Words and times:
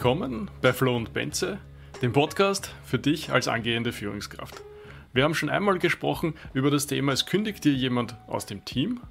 Willkommen 0.00 0.50
bei 0.62 0.72
Flo 0.72 0.96
und 0.96 1.12
Benze, 1.12 1.58
dem 2.00 2.14
Podcast 2.14 2.74
für 2.86 2.98
dich 2.98 3.32
als 3.32 3.48
angehende 3.48 3.92
Führungskraft. 3.92 4.62
Wir 5.12 5.24
haben 5.24 5.34
schon 5.34 5.50
einmal 5.50 5.78
gesprochen 5.78 6.32
über 6.54 6.70
das 6.70 6.86
Thema, 6.86 7.12
es 7.12 7.26
kündigt 7.26 7.66
dir 7.66 7.74
jemand 7.74 8.16
aus 8.26 8.46
dem 8.46 8.64
Team 8.64 9.02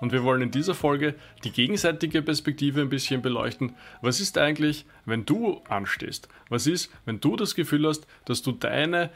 und 0.00 0.10
wir 0.10 0.24
wollen 0.24 0.40
in 0.40 0.50
dieser 0.50 0.74
Folge 0.74 1.14
die 1.44 1.50
gegenseitige 1.50 2.22
Perspektive 2.22 2.80
ein 2.80 2.88
bisschen 2.88 3.20
beleuchten. 3.20 3.74
Was 4.00 4.20
ist 4.20 4.38
eigentlich, 4.38 4.86
wenn 5.04 5.26
du 5.26 5.60
anstehst? 5.68 6.30
Was 6.48 6.66
ist, 6.66 6.90
wenn 7.04 7.20
du 7.20 7.36
das 7.36 7.54
Gefühl 7.54 7.86
hast, 7.86 8.06
dass 8.24 8.40
du 8.40 8.52
deine 8.52 9.10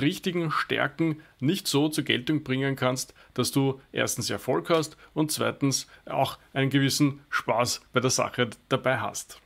richtigen 0.00 0.50
Stärken 0.50 1.20
nicht 1.40 1.66
so 1.66 1.90
zur 1.90 2.04
Geltung 2.04 2.42
bringen 2.42 2.74
kannst, 2.76 3.12
dass 3.34 3.52
du 3.52 3.82
erstens 3.92 4.30
Erfolg 4.30 4.70
hast 4.70 4.96
und 5.12 5.30
zweitens 5.30 5.88
auch 6.06 6.38
einen 6.54 6.70
gewissen 6.70 7.20
Spaß 7.28 7.82
bei 7.92 8.00
der 8.00 8.08
Sache 8.08 8.48
dabei 8.70 9.00
hast? 9.00 9.42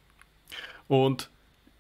Und 0.89 1.31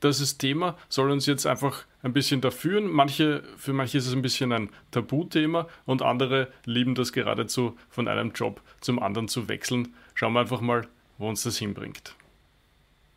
das 0.00 0.38
Thema 0.38 0.76
soll 0.88 1.10
uns 1.10 1.26
jetzt 1.26 1.46
einfach 1.46 1.84
ein 2.02 2.12
bisschen 2.12 2.40
da 2.40 2.50
führen. 2.50 2.90
Manche, 2.90 3.42
für 3.56 3.72
manche 3.72 3.98
ist 3.98 4.06
es 4.06 4.12
ein 4.12 4.22
bisschen 4.22 4.52
ein 4.52 4.68
Tabuthema 4.90 5.66
und 5.86 6.02
andere 6.02 6.48
lieben 6.66 6.94
das 6.94 7.12
geradezu, 7.12 7.76
von 7.88 8.08
einem 8.08 8.32
Job 8.32 8.60
zum 8.80 9.02
anderen 9.02 9.28
zu 9.28 9.48
wechseln. 9.48 9.94
Schauen 10.14 10.34
wir 10.34 10.40
einfach 10.40 10.60
mal, 10.60 10.86
wo 11.16 11.28
uns 11.28 11.42
das 11.42 11.56
hinbringt. 11.56 12.14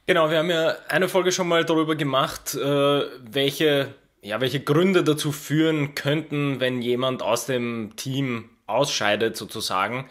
Genau, 0.06 0.30
wir 0.30 0.38
haben 0.38 0.50
ja 0.50 0.76
eine 0.88 1.10
Folge 1.10 1.34
schon 1.34 1.50
mal 1.50 1.66
darüber 1.66 1.98
gemacht, 1.98 2.56
äh, 2.56 2.60
welche, 2.62 3.94
ja, 4.22 4.40
welche 4.40 4.62
Gründe 4.62 5.04
dazu 5.04 5.34
führen 5.34 5.96
könnten, 5.96 6.62
wenn 6.62 6.82
jemand 6.82 7.22
aus 7.22 7.46
dem 7.46 7.98
Team 7.98 8.50
ausscheidet 8.68 9.36
sozusagen. 9.36 10.10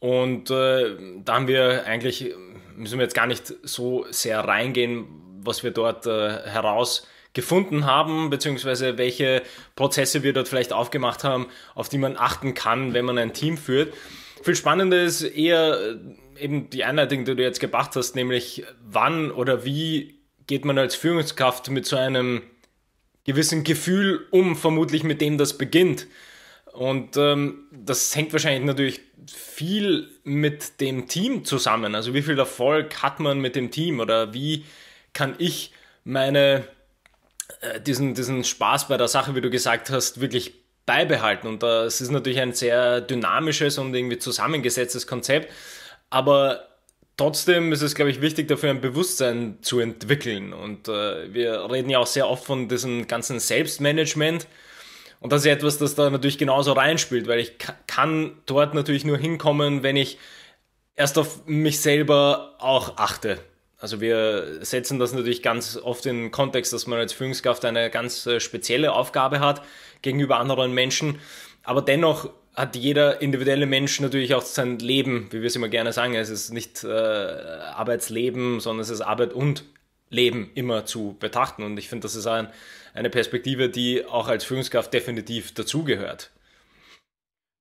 Und 0.00 0.50
äh, 0.50 0.96
da 1.24 1.34
haben 1.34 1.48
wir 1.48 1.84
eigentlich, 1.86 2.34
müssen 2.76 2.98
wir 2.98 3.04
jetzt 3.04 3.14
gar 3.14 3.26
nicht 3.26 3.52
so 3.62 4.06
sehr 4.10 4.40
reingehen, 4.40 5.06
was 5.42 5.62
wir 5.62 5.70
dort 5.70 6.06
äh, 6.06 6.42
herausgefunden 6.48 7.86
haben, 7.86 8.30
beziehungsweise 8.30 8.98
welche 8.98 9.42
Prozesse 9.74 10.22
wir 10.22 10.32
dort 10.32 10.48
vielleicht 10.48 10.72
aufgemacht 10.72 11.24
haben, 11.24 11.46
auf 11.74 11.88
die 11.88 11.98
man 11.98 12.16
achten 12.16 12.54
kann, 12.54 12.94
wenn 12.94 13.04
man 13.04 13.18
ein 13.18 13.32
Team 13.32 13.56
führt. 13.56 13.92
Viel 14.42 14.54
spannender 14.54 15.02
ist 15.02 15.22
eher 15.22 15.78
äh, 15.80 16.44
eben 16.44 16.70
die 16.70 16.84
Einleitung, 16.84 17.24
die 17.24 17.34
du 17.34 17.42
jetzt 17.42 17.60
gebracht 17.60 17.96
hast, 17.96 18.14
nämlich 18.14 18.64
wann 18.88 19.30
oder 19.32 19.64
wie 19.64 20.18
geht 20.46 20.64
man 20.64 20.78
als 20.78 20.94
Führungskraft 20.94 21.70
mit 21.70 21.86
so 21.86 21.96
einem 21.96 22.42
gewissen 23.24 23.64
Gefühl 23.64 24.26
um, 24.30 24.56
vermutlich 24.56 25.02
mit 25.02 25.20
dem 25.20 25.38
das 25.38 25.58
beginnt. 25.58 26.06
Und 26.78 27.16
ähm, 27.16 27.64
das 27.72 28.14
hängt 28.14 28.32
wahrscheinlich 28.32 28.64
natürlich 28.64 29.00
viel 29.26 30.08
mit 30.22 30.80
dem 30.80 31.08
Team 31.08 31.44
zusammen. 31.44 31.96
Also 31.96 32.14
wie 32.14 32.22
viel 32.22 32.38
Erfolg 32.38 33.02
hat 33.02 33.18
man 33.18 33.40
mit 33.40 33.56
dem 33.56 33.72
Team 33.72 33.98
oder 33.98 34.32
wie 34.32 34.64
kann 35.12 35.34
ich 35.38 35.72
meine, 36.04 36.68
äh, 37.62 37.80
diesen, 37.80 38.14
diesen 38.14 38.44
Spaß 38.44 38.86
bei 38.86 38.96
der 38.96 39.08
Sache, 39.08 39.34
wie 39.34 39.40
du 39.40 39.50
gesagt 39.50 39.90
hast, 39.90 40.20
wirklich 40.20 40.54
beibehalten. 40.86 41.48
Und 41.48 41.64
das 41.64 42.00
ist 42.00 42.12
natürlich 42.12 42.38
ein 42.38 42.52
sehr 42.52 43.00
dynamisches 43.00 43.78
und 43.78 43.92
irgendwie 43.92 44.18
zusammengesetztes 44.18 45.08
Konzept. 45.08 45.52
Aber 46.10 46.68
trotzdem 47.16 47.72
ist 47.72 47.82
es, 47.82 47.96
glaube 47.96 48.12
ich, 48.12 48.20
wichtig, 48.20 48.46
dafür 48.46 48.70
ein 48.70 48.80
Bewusstsein 48.80 49.58
zu 49.62 49.80
entwickeln. 49.80 50.52
Und 50.52 50.86
äh, 50.86 51.34
wir 51.34 51.68
reden 51.72 51.90
ja 51.90 51.98
auch 51.98 52.06
sehr 52.06 52.28
oft 52.28 52.44
von 52.44 52.68
diesem 52.68 53.08
ganzen 53.08 53.40
Selbstmanagement. 53.40 54.46
Und 55.20 55.32
das 55.32 55.42
ist 55.42 55.46
etwas, 55.46 55.78
das 55.78 55.94
da 55.94 56.10
natürlich 56.10 56.38
genauso 56.38 56.72
reinspielt, 56.72 57.26
weil 57.26 57.40
ich 57.40 57.54
kann 57.86 58.32
dort 58.46 58.74
natürlich 58.74 59.04
nur 59.04 59.18
hinkommen, 59.18 59.82
wenn 59.82 59.96
ich 59.96 60.18
erst 60.94 61.18
auf 61.18 61.46
mich 61.46 61.80
selber 61.80 62.54
auch 62.58 62.98
achte. 62.98 63.38
Also 63.78 64.00
wir 64.00 64.64
setzen 64.64 64.98
das 64.98 65.12
natürlich 65.12 65.42
ganz 65.42 65.76
oft 65.76 66.04
in 66.06 66.16
den 66.16 66.30
Kontext, 66.30 66.72
dass 66.72 66.88
man 66.88 66.98
als 66.98 67.12
Führungskraft 67.12 67.64
eine 67.64 67.90
ganz 67.90 68.26
äh, 68.26 68.40
spezielle 68.40 68.92
Aufgabe 68.92 69.38
hat 69.38 69.62
gegenüber 70.02 70.38
anderen 70.38 70.74
Menschen. 70.74 71.20
Aber 71.62 71.82
dennoch 71.82 72.30
hat 72.54 72.74
jeder 72.74 73.22
individuelle 73.22 73.66
Mensch 73.66 74.00
natürlich 74.00 74.34
auch 74.34 74.42
sein 74.42 74.80
Leben, 74.80 75.28
wie 75.30 75.40
wir 75.40 75.46
es 75.46 75.54
immer 75.54 75.68
gerne 75.68 75.92
sagen. 75.92 76.16
Es 76.16 76.28
ist 76.28 76.52
nicht 76.52 76.82
äh, 76.82 76.88
Arbeitsleben, 76.88 78.58
sondern 78.58 78.82
es 78.82 78.90
ist 78.90 79.00
Arbeit 79.00 79.32
und 79.32 79.64
Leben 80.10 80.50
immer 80.54 80.86
zu 80.86 81.16
betrachten. 81.18 81.62
Und 81.62 81.78
ich 81.78 81.88
finde, 81.88 82.02
das 82.02 82.14
ist 82.14 82.26
ein, 82.26 82.48
eine 82.94 83.10
Perspektive, 83.10 83.68
die 83.68 84.04
auch 84.04 84.28
als 84.28 84.44
Führungskraft 84.44 84.92
definitiv 84.92 85.52
dazugehört. 85.52 86.30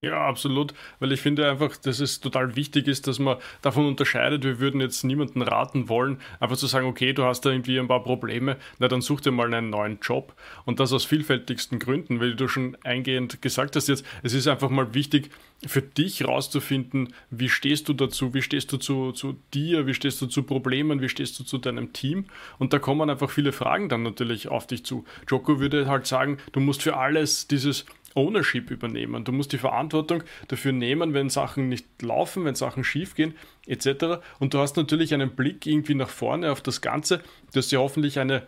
Ja, 0.03 0.27
absolut, 0.27 0.75
weil 0.99 1.11
ich 1.11 1.21
finde 1.21 1.49
einfach, 1.49 1.75
dass 1.75 1.99
es 1.99 2.19
total 2.19 2.55
wichtig 2.55 2.87
ist, 2.87 3.07
dass 3.07 3.17
man 3.17 3.37
davon 3.63 3.87
unterscheidet. 3.87 4.43
Wir 4.43 4.59
würden 4.59 4.79
jetzt 4.79 5.03
niemanden 5.03 5.41
raten 5.41 5.89
wollen, 5.89 6.19
einfach 6.39 6.55
zu 6.55 6.67
sagen, 6.67 6.85
okay, 6.85 7.13
du 7.13 7.23
hast 7.23 7.41
da 7.41 7.49
irgendwie 7.49 7.79
ein 7.79 7.87
paar 7.87 8.03
Probleme, 8.03 8.57
na 8.77 8.87
dann 8.87 9.01
such 9.01 9.21
dir 9.21 9.31
mal 9.31 9.51
einen 9.51 9.71
neuen 9.71 9.97
Job. 9.99 10.35
Und 10.65 10.79
das 10.79 10.93
aus 10.93 11.03
vielfältigsten 11.03 11.79
Gründen, 11.79 12.19
weil 12.19 12.35
du 12.35 12.47
schon 12.47 12.77
eingehend 12.83 13.41
gesagt 13.41 13.75
hast 13.75 13.87
jetzt, 13.87 14.05
es 14.21 14.33
ist 14.33 14.47
einfach 14.47 14.69
mal 14.69 14.93
wichtig 14.93 15.31
für 15.65 15.81
dich 15.81 16.23
rauszufinden, 16.27 17.11
wie 17.31 17.49
stehst 17.49 17.89
du 17.89 17.93
dazu, 17.93 18.35
wie 18.35 18.43
stehst 18.43 18.71
du 18.71 18.77
zu, 18.77 19.13
zu 19.13 19.41
dir, 19.55 19.87
wie 19.87 19.95
stehst 19.95 20.21
du 20.21 20.27
zu 20.27 20.43
Problemen, 20.43 21.01
wie 21.01 21.09
stehst 21.09 21.39
du 21.39 21.43
zu 21.43 21.57
deinem 21.57 21.91
Team. 21.91 22.25
Und 22.59 22.71
da 22.71 22.77
kommen 22.77 23.09
einfach 23.09 23.31
viele 23.31 23.51
Fragen 23.51 23.89
dann 23.89 24.03
natürlich 24.03 24.47
auf 24.47 24.67
dich 24.67 24.85
zu. 24.85 25.05
Joko 25.27 25.59
würde 25.59 25.87
halt 25.87 26.05
sagen, 26.05 26.37
du 26.51 26.59
musst 26.59 26.83
für 26.83 26.97
alles 26.97 27.47
dieses 27.47 27.87
Ownership 28.17 28.71
übernehmen. 28.71 29.23
Du 29.23 29.31
musst 29.31 29.53
die 29.53 29.57
Verantwortung 29.59 30.23
dafür 30.47 30.71
nehmen, 30.71 31.13
wenn 31.13 31.29
Sachen 31.29 31.69
nicht 31.69 32.01
laufen, 32.01 32.43
wenn 32.43 32.55
Sachen 32.55 32.83
schief 32.83 33.15
gehen, 33.15 33.35
etc. 33.67 34.19
Und 34.39 34.53
du 34.53 34.59
hast 34.59 34.75
natürlich 34.75 35.13
einen 35.13 35.35
Blick 35.35 35.65
irgendwie 35.65 35.95
nach 35.95 36.09
vorne 36.09 36.51
auf 36.51 36.61
das 36.61 36.81
Ganze. 36.81 37.19
Du 37.53 37.59
hast 37.59 37.71
hoffentlich 37.73 38.19
eine, 38.19 38.47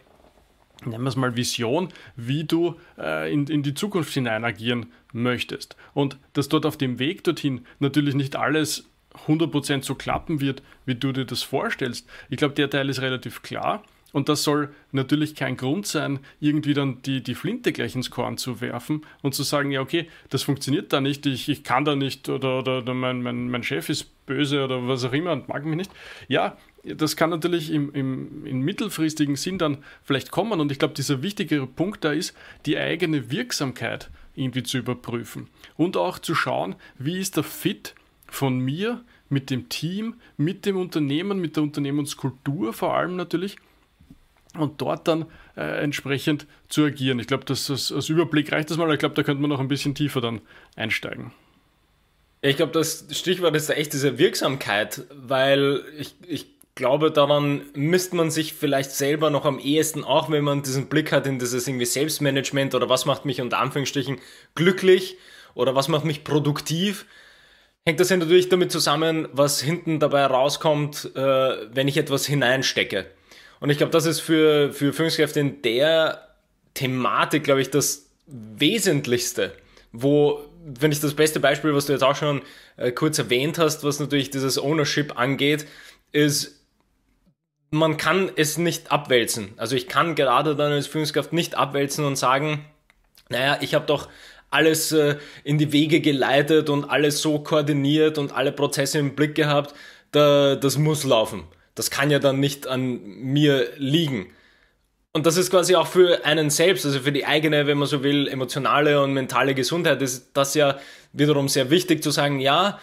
nennen 0.86 1.04
wir 1.04 1.10
es 1.10 1.16
mal, 1.16 1.36
Vision, 1.36 1.90
wie 2.16 2.44
du 2.44 2.76
äh, 2.98 3.32
in, 3.32 3.46
in 3.48 3.62
die 3.62 3.76
Zukunft 3.76 4.12
hinein 4.14 4.44
agieren 4.44 4.88
möchtest. 5.14 5.78
Und 5.94 6.18
dass 6.34 6.50
dort 6.50 6.66
auf 6.66 6.78
dem 6.78 6.98
Weg 6.98 7.24
dorthin 7.24 7.66
natürlich 7.80 8.16
nicht 8.16 8.36
alles 8.36 8.90
100% 9.28 9.84
so 9.84 9.96
klappen 9.96 10.42
wird, 10.42 10.64
wie 10.86 10.96
du 10.96 11.12
dir 11.12 11.26
das 11.26 11.44
vorstellst. 11.44 12.08
Ich 12.30 12.38
glaube, 12.38 12.56
der 12.56 12.70
Teil 12.70 12.90
ist 12.90 13.02
relativ 13.02 13.42
klar. 13.44 13.84
Und 14.12 14.30
das 14.30 14.44
soll 14.44 14.74
natürlich 14.92 15.36
kein 15.36 15.56
Grund 15.56 15.86
sein, 15.86 16.20
irgendwie 16.40 16.74
dann 16.74 17.02
die, 17.04 17.22
die 17.22 17.36
Flinte 17.36 17.72
gleich 17.72 17.96
ins 17.96 18.10
Korn 18.10 18.38
zu 18.38 18.60
werfen 18.62 19.06
und 19.22 19.36
zu 19.36 19.44
sagen, 19.44 19.72
ja, 19.72 19.82
okay, 19.82 20.08
das 20.30 20.44
funktioniert 20.44 20.92
da 20.94 21.02
nicht, 21.02 21.26
ich, 21.26 21.48
ich 21.48 21.64
kann 21.64 21.86
da 21.86 21.96
nicht 21.96 22.28
oder, 22.30 22.60
oder, 22.60 22.80
oder 22.80 22.94
mein, 22.94 23.22
mein, 23.22 23.50
mein 23.50 23.64
Chef 23.64 23.90
ist 23.90 24.26
böse 24.26 24.64
oder 24.64 24.88
was 24.88 25.04
auch 25.04 25.14
immer 25.14 25.32
und 25.34 25.48
mag 25.48 25.66
mich 25.66 25.78
nicht. 25.78 25.92
Ja, 26.28 26.58
das 26.84 27.16
kann 27.16 27.30
natürlich 27.30 27.72
im, 27.72 27.94
im, 27.94 28.46
im 28.46 28.62
mittelfristigen 28.62 29.36
Sinn 29.36 29.58
dann 29.58 29.80
vielleicht 30.04 30.32
kommen. 30.32 30.60
Und 30.60 30.72
ich 30.72 30.80
glaube, 30.80 30.94
dieser 30.94 31.22
wichtigere 31.22 31.68
Punkt 31.68 32.04
da 32.04 32.12
ist, 32.12 32.36
die 32.66 32.78
eigene 32.78 33.32
Wirksamkeit 33.32 34.10
irgendwie 34.36 34.64
zu 34.64 34.78
überprüfen 34.78 35.48
und 35.76 35.98
auch 35.98 36.20
zu 36.20 36.34
schauen, 36.36 36.76
wie 36.98 37.20
ist 37.20 37.36
der 37.36 37.44
Fit 37.44 37.96
von 38.28 38.60
mir 38.60 39.04
mit 39.28 39.50
dem 39.50 39.70
Team, 39.70 40.16
mit 40.38 40.66
dem 40.66 40.78
Unternehmen, 40.78 41.40
mit 41.40 41.56
der 41.56 41.64
Unternehmenskultur 41.64 42.74
vor 42.74 42.96
allem 42.96 43.16
natürlich 43.16 43.58
und 44.58 44.82
dort 44.82 45.08
dann 45.08 45.26
äh, 45.56 45.84
entsprechend 45.84 46.48
zu 46.70 46.84
agieren. 46.86 47.20
Ich 47.20 47.28
glaube, 47.28 47.46
das 47.46 47.70
als 47.70 48.10
Überblick 48.10 48.52
reicht 48.52 48.70
das 48.70 48.78
mal, 48.78 48.92
ich 48.92 49.00
glaube, 49.00 49.16
da 49.16 49.24
könnte 49.24 49.42
man 49.42 49.50
noch 49.50 49.60
ein 49.60 49.68
bisschen 49.68 49.96
tiefer 49.96 50.22
dann 50.22 50.42
einsteigen. 50.76 51.32
Ich 52.42 52.56
glaube, 52.56 52.72
das 52.72 53.06
Stichwort 53.12 53.56
ist 53.56 53.70
echt 53.70 53.94
diese 53.94 54.18
Wirksamkeit, 54.18 55.04
weil 55.12 55.84
ich, 55.98 56.16
ich 56.26 56.48
glaube, 56.76 57.12
daran 57.12 57.64
misst 57.74 58.14
man 58.14 58.32
sich 58.32 58.54
vielleicht 58.54 58.92
selber 58.92 59.30
noch 59.30 59.46
am 59.46 59.60
ehesten 59.60 60.06
auch, 60.06 60.32
wenn 60.32 60.46
man 60.46 60.64
diesen 60.64 60.88
Blick 60.88 61.12
hat 61.12 61.28
in 61.28 61.38
dieses 61.38 61.68
irgendwie 61.68 61.86
Selbstmanagement 61.86 62.74
oder 62.74 62.88
was 62.88 63.06
macht 63.06 63.26
mich 63.26 63.42
unter 63.42 63.60
Anführungsstrichen 63.60 64.20
glücklich 64.56 65.18
oder 65.54 65.76
was 65.76 65.90
macht 65.90 66.06
mich 66.06 66.24
produktiv. 66.24 67.06
Hängt 67.86 68.00
das 68.00 68.10
ja 68.10 68.18
natürlich 68.18 68.48
damit 68.48 68.72
zusammen, 68.72 69.28
was 69.34 69.62
hinten 69.62 70.00
dabei 70.00 70.26
rauskommt, 70.26 71.12
äh, 71.16 71.76
wenn 71.76 71.90
ich 71.90 71.98
etwas 71.98 72.26
hineinstecke. 72.26 73.08
Und 73.60 73.70
ich 73.70 73.78
glaube, 73.78 73.92
das 73.92 74.06
ist 74.06 74.20
für, 74.20 74.72
für 74.72 74.94
Führungskräfte 74.94 75.40
in 75.40 75.62
der 75.62 76.30
Thematik, 76.74 77.44
glaube 77.44 77.62
ich, 77.62 77.70
das 77.70 78.10
Wesentlichste, 78.28 79.54
wo, 79.92 80.40
wenn 80.64 80.92
ich 80.92 81.00
das 81.00 81.14
beste 81.14 81.40
Beispiel, 81.40 81.74
was 81.74 81.88
du 81.88 81.94
jetzt 81.94 82.04
auch 82.04 82.16
schon 82.16 82.42
äh, 82.78 82.92
kurz 82.92 83.18
erwähnt 83.18 83.58
hast, 83.58 83.84
was 83.84 84.00
natürlich 84.00 84.30
dieses 84.30 84.58
Ownership 84.58 85.18
angeht, 85.20 85.66
ist, 86.12 86.60
man 87.72 87.98
kann 87.98 88.32
es 88.36 88.58
nicht 88.58 88.92
abwälzen. 88.92 89.54
Also 89.58 89.76
ich 89.76 89.88
kann 89.88 90.16
gerade 90.16 90.56
dann 90.56 90.72
als 90.72 90.88
Führungskraft 90.88 91.34
nicht 91.34 91.56
abwälzen 91.56 92.06
und 92.06 92.16
sagen, 92.16 92.66
naja, 93.30 93.58
ich 93.62 93.76
habe 93.76 93.86
doch 93.86 94.10
alles 94.50 94.92
äh, 94.92 95.18
in 95.44 95.58
die 95.58 95.72
Wege 95.72 96.02
geleitet 96.02 96.70
und 96.70 96.86
alles 96.86 97.22
so 97.22 97.40
koordiniert 97.40 98.18
und 98.18 98.32
alle 98.32 98.52
Prozesse 98.52 98.98
im 98.98 99.16
Blick 99.16 99.36
gehabt, 99.36 99.76
da, 100.12 100.56
das 100.56 100.78
muss 100.78 101.04
laufen. 101.04 101.44
Das 101.80 101.90
kann 101.90 102.12
ja 102.12 102.20
dann 102.20 102.42
nicht 102.42 102.68
an 102.68 103.00
mir 103.06 103.70
liegen. 103.78 104.34
Und 105.14 105.26
das 105.26 105.38
ist 105.38 105.50
quasi 105.50 105.78
auch 105.78 105.88
für 105.88 106.26
einen 106.26 106.50
selbst, 106.50 106.86
also 106.86 107.00
für 107.00 107.14
die 107.14 107.26
eigene, 107.26 107.68
wenn 107.68 107.78
man 107.78 107.88
so 107.88 108.04
will, 108.04 108.28
emotionale 108.28 109.02
und 109.02 109.14
mentale 109.14 109.56
Gesundheit, 109.56 110.02
ist 110.02 110.32
das 110.34 110.56
ja 110.56 110.78
wiederum 111.14 111.48
sehr 111.48 111.70
wichtig 111.70 112.04
zu 112.04 112.12
sagen, 112.12 112.42
ja, 112.42 112.82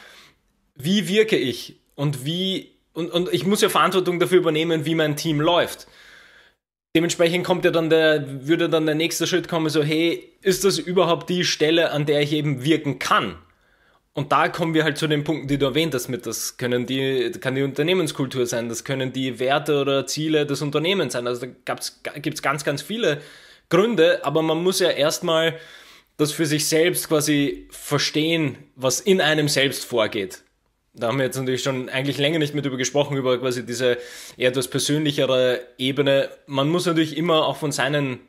wie 0.77 1.09
wirke 1.09 1.37
ich 1.37 1.77
und 1.95 2.25
wie, 2.25 2.73
und, 2.95 3.11
und 3.11 3.31
ich 3.35 3.45
muss 3.45 3.61
ja 3.61 3.69
Verantwortung 3.69 4.19
dafür 4.19 4.39
übernehmen, 4.39 4.87
wie 4.87 4.95
mein 4.95 5.15
Team 5.15 5.43
läuft. 5.43 5.89
dementsprechend 6.97 7.45
kommt 7.45 7.67
ja 7.67 7.71
dann 7.71 7.91
der, 7.91 8.49
würde 8.49 8.71
dann 8.71 8.87
der 8.87 8.95
nächste 8.95 9.27
Schritt 9.27 9.47
kommen, 9.47 9.69
so, 9.69 9.83
hey, 9.83 10.33
ist 10.41 10.65
das 10.65 10.79
überhaupt 10.79 11.29
die 11.29 11.45
Stelle, 11.45 11.91
an 11.91 12.07
der 12.07 12.23
ich 12.23 12.33
eben 12.33 12.65
wirken 12.65 12.99
kann? 12.99 13.37
Und 14.17 14.33
da 14.33 14.49
kommen 14.49 14.73
wir 14.73 14.83
halt 14.83 14.97
zu 14.97 15.09
den 15.09 15.25
Punkten, 15.25 15.47
die 15.47 15.59
du 15.59 15.67
erwähnt 15.67 15.93
hast 15.93 16.09
mit, 16.09 16.25
das 16.25 16.57
können 16.57 16.87
die, 16.87 17.31
kann 17.33 17.55
die 17.55 17.63
Unternehmenskultur 17.63 18.47
sein, 18.47 18.71
das 18.71 18.83
können 18.83 19.13
die 19.13 19.39
Werte 19.39 19.79
oder 19.79 20.07
Ziele 20.07 20.47
des 20.47 20.63
Unternehmens 20.63 21.13
sein. 21.13 21.27
Also 21.27 21.45
da 21.45 21.75
gibt 22.15 22.35
es 22.35 22.43
ganz, 22.43 22.65
ganz 22.65 22.81
viele 22.81 23.21
Gründe, 23.69 24.25
aber 24.25 24.41
man 24.41 24.63
muss 24.63 24.81
ja 24.81 24.89
erstmal 24.89 25.59
das 26.17 26.33
für 26.33 26.47
sich 26.47 26.67
selbst 26.67 27.09
quasi 27.09 27.69
verstehen, 27.71 28.57
was 28.75 29.01
in 29.01 29.21
einem 29.21 29.49
selbst 29.49 29.85
vorgeht. 29.85 30.45
Da 30.95 31.09
haben 31.09 31.19
wir 31.19 31.27
jetzt 31.27 31.37
natürlich 31.37 31.63
schon 31.63 31.91
eigentlich 31.91 32.17
länger 32.17 32.39
nicht 32.39 32.55
mehr 32.55 32.63
drüber 32.63 32.79
gesprochen, 32.79 33.19
über 33.19 33.39
quasi 33.39 33.67
diese 33.67 33.99
eher 34.39 34.49
etwas 34.49 34.69
persönlichere 34.69 35.61
Ebene. 35.77 36.31
Man 36.47 36.71
muss 36.71 36.87
natürlich 36.87 37.19
immer 37.19 37.47
auch 37.47 37.59
von 37.59 37.71
seinem 37.71 38.21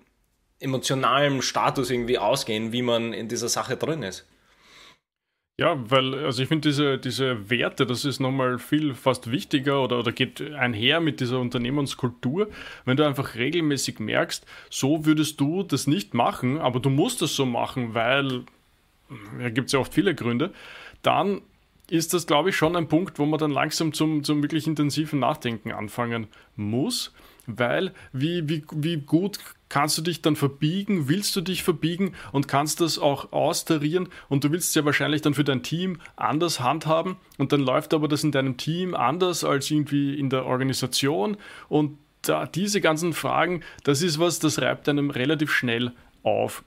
emotionalen 0.59 1.41
Status 1.41 1.89
irgendwie 1.91 2.17
ausgehen, 2.17 2.73
wie 2.73 2.81
man 2.81 3.13
in 3.13 3.29
dieser 3.29 3.47
Sache 3.47 3.77
drin 3.77 4.03
ist. 4.03 4.25
Ja, 5.59 5.75
weil, 5.89 6.13
also 6.13 6.43
ich 6.43 6.47
finde 6.47 6.69
diese, 6.69 6.99
diese 6.99 7.49
Werte, 7.49 7.87
das 7.87 8.05
ist 8.05 8.19
nochmal 8.19 8.59
viel 8.59 8.93
fast 8.93 9.31
wichtiger 9.31 9.81
oder, 9.83 9.97
oder 9.97 10.11
geht 10.11 10.39
einher 10.53 10.99
mit 10.99 11.19
dieser 11.19 11.39
Unternehmenskultur. 11.39 12.49
Wenn 12.85 12.95
du 12.95 13.03
einfach 13.03 13.33
regelmäßig 13.33 13.99
merkst, 13.99 14.45
so 14.69 15.05
würdest 15.07 15.39
du 15.39 15.63
das 15.63 15.87
nicht 15.87 16.13
machen, 16.13 16.59
aber 16.59 16.79
du 16.79 16.91
musst 16.91 17.23
es 17.23 17.35
so 17.35 17.47
machen, 17.47 17.95
weil, 17.95 18.43
da 19.39 19.49
gibt 19.49 19.67
es 19.67 19.73
ja 19.73 19.79
oft 19.79 19.95
viele 19.95 20.13
Gründe, 20.13 20.53
dann 21.01 21.41
ist 21.89 22.13
das, 22.13 22.27
glaube 22.27 22.49
ich, 22.49 22.55
schon 22.55 22.75
ein 22.75 22.87
Punkt, 22.87 23.17
wo 23.17 23.25
man 23.25 23.39
dann 23.39 23.49
langsam 23.49 23.93
zum, 23.93 24.23
zum 24.23 24.43
wirklich 24.43 24.67
intensiven 24.67 25.19
Nachdenken 25.19 25.71
anfangen 25.71 26.27
muss 26.55 27.13
weil 27.47 27.93
wie, 28.11 28.47
wie, 28.47 28.63
wie 28.75 28.97
gut 28.97 29.39
kannst 29.69 29.97
du 29.97 30.01
dich 30.01 30.21
dann 30.21 30.35
verbiegen, 30.35 31.07
willst 31.07 31.35
du 31.35 31.41
dich 31.41 31.63
verbiegen? 31.63 32.13
Und 32.31 32.47
kannst 32.47 32.81
das 32.81 32.99
auch 32.99 33.31
austarieren? 33.31 34.09
Und 34.29 34.43
du 34.43 34.51
willst 34.51 34.69
es 34.69 34.75
ja 34.75 34.85
wahrscheinlich 34.85 35.21
dann 35.21 35.33
für 35.33 35.43
dein 35.43 35.63
Team 35.63 35.99
anders 36.15 36.59
handhaben. 36.59 37.17
Und 37.37 37.51
dann 37.51 37.61
läuft 37.61 37.93
aber 37.93 38.07
das 38.07 38.23
in 38.23 38.31
deinem 38.31 38.57
Team 38.57 38.95
anders 38.95 39.43
als 39.43 39.69
irgendwie 39.71 40.17
in 40.17 40.29
der 40.29 40.45
Organisation. 40.45 41.37
Und 41.69 41.97
da, 42.21 42.45
diese 42.45 42.81
ganzen 42.81 43.13
Fragen, 43.13 43.61
das 43.83 44.01
ist 44.01 44.19
was, 44.19 44.39
das 44.39 44.61
reibt 44.61 44.89
einem 44.89 45.09
relativ 45.09 45.51
schnell 45.51 45.91
auf. 46.23 46.63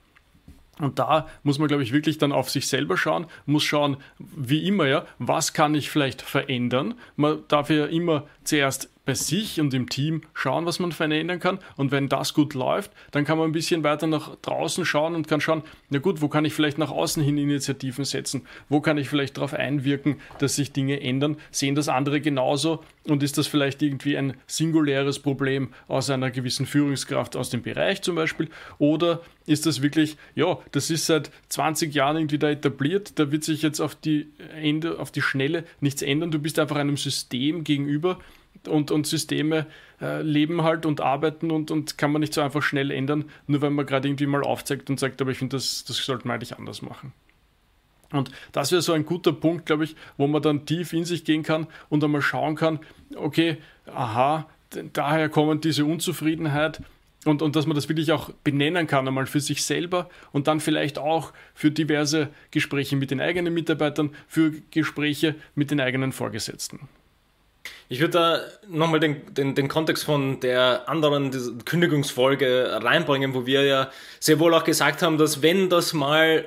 Und 0.79 0.97
da 0.97 1.27
muss 1.43 1.59
man, 1.59 1.67
glaube 1.67 1.83
ich, 1.83 1.93
wirklich 1.93 2.17
dann 2.17 2.31
auf 2.31 2.49
sich 2.49 2.67
selber 2.67 2.97
schauen, 2.97 3.27
muss 3.45 3.63
schauen, 3.63 3.97
wie 4.17 4.67
immer, 4.67 4.87
ja, 4.87 5.05
was 5.19 5.53
kann 5.53 5.75
ich 5.75 5.91
vielleicht 5.91 6.21
verändern. 6.21 6.95
Man 7.15 7.43
darf 7.49 7.69
ja 7.69 7.85
immer 7.85 8.25
zuerst 8.43 8.89
bei 9.05 9.13
sich 9.15 9.59
und 9.59 9.73
im 9.73 9.89
Team 9.89 10.21
schauen, 10.33 10.65
was 10.65 10.79
man 10.79 10.91
verändern 10.91 11.39
kann. 11.39 11.59
Und 11.75 11.91
wenn 11.91 12.09
das 12.09 12.33
gut 12.33 12.53
läuft, 12.53 12.91
dann 13.11 13.25
kann 13.25 13.37
man 13.37 13.49
ein 13.49 13.51
bisschen 13.51 13.83
weiter 13.83 14.07
nach 14.07 14.35
draußen 14.41 14.85
schauen 14.85 15.15
und 15.15 15.27
kann 15.27 15.41
schauen, 15.41 15.63
na 15.89 15.99
gut, 15.99 16.21
wo 16.21 16.27
kann 16.27 16.45
ich 16.45 16.53
vielleicht 16.53 16.77
nach 16.77 16.91
außen 16.91 17.23
hin 17.23 17.37
Initiativen 17.37 18.05
setzen? 18.05 18.43
Wo 18.69 18.79
kann 18.79 18.97
ich 18.97 19.09
vielleicht 19.09 19.37
darauf 19.37 19.53
einwirken, 19.53 20.17
dass 20.39 20.55
sich 20.55 20.71
Dinge 20.71 21.01
ändern? 21.01 21.37
Sehen 21.49 21.75
das 21.75 21.89
andere 21.89 22.21
genauso? 22.21 22.83
Und 23.07 23.23
ist 23.23 23.37
das 23.37 23.47
vielleicht 23.47 23.81
irgendwie 23.81 24.17
ein 24.17 24.35
singuläres 24.45 25.19
Problem 25.19 25.69
aus 25.87 26.09
einer 26.09 26.29
gewissen 26.29 26.67
Führungskraft 26.67 27.35
aus 27.35 27.49
dem 27.49 27.63
Bereich 27.63 28.03
zum 28.03 28.15
Beispiel? 28.15 28.49
Oder 28.77 29.21
ist 29.47 29.65
das 29.65 29.81
wirklich, 29.81 30.17
ja, 30.35 30.59
das 30.71 30.91
ist 30.91 31.07
seit 31.07 31.31
20 31.49 31.93
Jahren 31.93 32.17
irgendwie 32.17 32.37
da 32.37 32.49
etabliert, 32.49 33.17
da 33.17 33.31
wird 33.31 33.43
sich 33.43 33.63
jetzt 33.63 33.79
auf 33.79 33.95
die 33.95 34.27
Ende, 34.55 34.99
auf 34.99 35.11
die 35.11 35.21
Schnelle 35.21 35.63
nichts 35.79 36.03
ändern. 36.03 36.29
Du 36.29 36.39
bist 36.39 36.59
einfach 36.59 36.75
einem 36.75 36.97
System 36.97 37.63
gegenüber 37.63 38.19
und, 38.67 38.91
und 38.91 39.07
Systeme 39.07 39.65
äh, 40.01 40.21
leben 40.21 40.63
halt 40.63 40.85
und 40.85 41.01
arbeiten 41.01 41.51
und, 41.51 41.71
und 41.71 41.97
kann 41.97 42.11
man 42.11 42.21
nicht 42.21 42.33
so 42.33 42.41
einfach 42.41 42.61
schnell 42.61 42.91
ändern, 42.91 43.25
nur 43.47 43.61
weil 43.61 43.69
man 43.71 43.85
gerade 43.85 44.07
irgendwie 44.07 44.27
mal 44.27 44.43
aufzeigt 44.43 44.89
und 44.89 44.99
sagt, 44.99 45.21
aber 45.21 45.31
ich 45.31 45.37
finde, 45.37 45.57
das, 45.57 45.83
das 45.83 45.97
sollte 45.97 46.27
man 46.27 46.35
eigentlich 46.35 46.57
anders 46.57 46.81
machen. 46.81 47.13
Und 48.11 48.31
das 48.51 48.71
wäre 48.71 48.81
so 48.81 48.93
ein 48.93 49.05
guter 49.05 49.31
Punkt, 49.31 49.65
glaube 49.65 49.85
ich, 49.85 49.95
wo 50.17 50.27
man 50.27 50.41
dann 50.41 50.65
tief 50.65 50.93
in 50.93 51.05
sich 51.05 51.23
gehen 51.23 51.43
kann 51.43 51.67
und 51.89 52.03
einmal 52.03 52.21
schauen 52.21 52.55
kann, 52.55 52.79
okay, 53.15 53.57
aha, 53.85 54.47
daher 54.93 55.29
kommt 55.29 55.63
diese 55.63 55.85
Unzufriedenheit 55.85 56.81
und, 57.25 57.41
und 57.41 57.55
dass 57.55 57.67
man 57.67 57.75
das 57.75 57.87
wirklich 57.87 58.11
auch 58.11 58.31
benennen 58.43 58.87
kann, 58.87 59.07
einmal 59.07 59.27
für 59.27 59.39
sich 59.39 59.63
selber 59.63 60.09
und 60.31 60.47
dann 60.47 60.59
vielleicht 60.59 60.97
auch 60.97 61.33
für 61.53 61.71
diverse 61.71 62.29
Gespräche 62.51 62.95
mit 62.95 63.11
den 63.11 63.21
eigenen 63.21 63.53
Mitarbeitern, 63.53 64.11
für 64.27 64.51
Gespräche 64.71 65.35
mit 65.55 65.71
den 65.71 65.79
eigenen 65.79 66.11
Vorgesetzten. 66.11 66.89
Ich 67.89 67.99
würde 67.99 68.11
da 68.11 68.41
nochmal 68.69 68.99
den, 68.99 69.33
den, 69.33 69.53
den 69.53 69.67
Kontext 69.67 70.05
von 70.05 70.39
der 70.39 70.87
anderen 70.87 71.31
Kündigungsfolge 71.65 72.79
reinbringen, 72.81 73.33
wo 73.33 73.45
wir 73.45 73.63
ja 73.63 73.91
sehr 74.19 74.39
wohl 74.39 74.53
auch 74.53 74.63
gesagt 74.63 75.01
haben, 75.01 75.17
dass 75.17 75.41
wenn 75.41 75.69
das 75.69 75.93
mal 75.93 76.45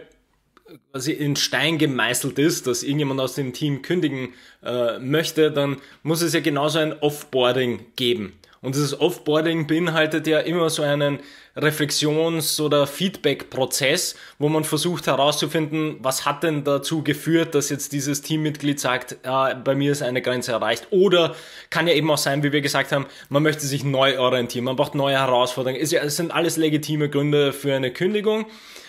quasi 0.91 1.13
in 1.13 1.37
Stein 1.37 1.79
gemeißelt 1.79 2.39
ist, 2.39 2.67
dass 2.67 2.83
irgendjemand 2.83 3.21
aus 3.21 3.35
dem 3.35 3.53
Team 3.53 3.83
kündigen 3.83 4.35
äh, 4.63 4.99
möchte, 4.99 5.51
dann 5.51 5.77
muss 6.03 6.23
es 6.23 6.33
ja 6.33 6.41
genauso 6.41 6.79
ein 6.79 6.99
Offboarding 7.01 7.87
geben. 7.97 8.33
Und 8.61 8.75
dieses 8.75 8.99
Offboarding 8.99 9.67
beinhaltet 9.67 10.27
ja 10.27 10.39
immer 10.41 10.71
so 10.71 10.83
einen 10.83 11.21
Reflexions- 11.57 12.61
oder 12.61 12.87
Feedback-Prozess, 12.87 14.17
wo 14.39 14.49
man 14.49 14.65
versucht 14.65 15.07
herauszufinden, 15.07 15.97
was 16.01 16.27
hat 16.27 16.43
denn 16.43 16.65
dazu 16.65 17.03
geführt, 17.03 17.55
dass 17.55 17.71
jetzt 17.71 17.93
dieses 17.93 18.23
Teammitglied 18.23 18.81
sagt, 18.81 19.19
äh, 19.23 19.55
bei 19.55 19.75
mir 19.75 19.93
ist 19.93 20.03
eine 20.03 20.21
Grenze 20.21 20.53
erreicht. 20.53 20.89
Oder 20.91 21.35
kann 21.71 21.87
ja 21.87 21.95
eben 21.95 22.11
auch 22.11 22.19
sein, 22.19 22.43
wie 22.43 22.53
wir 22.53 22.61
gesagt 22.61 22.93
haben, 22.93 23.07
man 23.29 23.43
möchte 23.43 23.67
sich 23.67 23.85
neu 23.85 24.19
orientieren, 24.19 24.65
man 24.65 24.77
braucht 24.77 24.95
neue 24.95 25.19
Herausforderungen. 25.19 25.81
Es 25.81 26.17
sind 26.17 26.33
alles 26.33 26.57
legitime 26.57 27.09
Gründe 27.09 27.53
für 27.53 27.75
eine 27.75 27.93
Kündigung. 27.93 28.47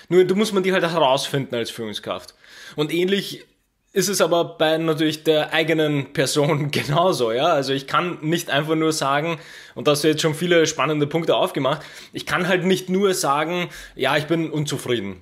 Nur 0.09 0.23
du 0.23 0.35
musst 0.35 0.53
man 0.53 0.63
die 0.63 0.73
halt 0.73 0.83
herausfinden 0.83 1.55
als 1.55 1.69
Führungskraft. 1.71 2.33
Und 2.75 2.93
ähnlich 2.93 3.45
ist 3.95 4.09
es 4.09 4.19
aber 4.19 4.57
bei 4.57 4.77
natürlich 4.77 5.23
der 5.23 5.53
eigenen 5.53 6.11
Person 6.11 6.69
genauso, 6.71 7.31
ja. 7.31 7.47
Also 7.47 7.71
ich 7.71 7.87
kann 7.87 8.17
nicht 8.21 8.49
einfach 8.49 8.75
nur 8.75 8.91
sagen, 8.91 9.39
und 9.73 9.87
da 9.87 9.91
hast 9.91 10.03
du 10.03 10.09
jetzt 10.09 10.21
schon 10.21 10.35
viele 10.35 10.67
spannende 10.67 11.07
Punkte 11.07 11.35
aufgemacht, 11.35 11.81
ich 12.11 12.25
kann 12.25 12.47
halt 12.47 12.65
nicht 12.65 12.89
nur 12.89 13.13
sagen, 13.13 13.69
ja, 13.95 14.17
ich 14.17 14.25
bin 14.25 14.51
unzufrieden. 14.51 15.21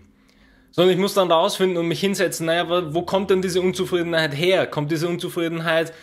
Sondern 0.72 0.92
ich 0.92 1.00
muss 1.00 1.14
dann 1.14 1.32
rausfinden 1.32 1.78
und 1.78 1.88
mich 1.88 2.00
hinsetzen, 2.00 2.48
naja, 2.48 2.94
wo 2.96 3.04
kommt 3.04 3.30
denn 3.30 3.44
diese 3.44 3.62
Unzufriedenheit 3.62 4.36
her? 4.36 4.66
Kommt 4.66 4.92
diese 4.92 5.08
Unzufriedenheit 5.08 5.94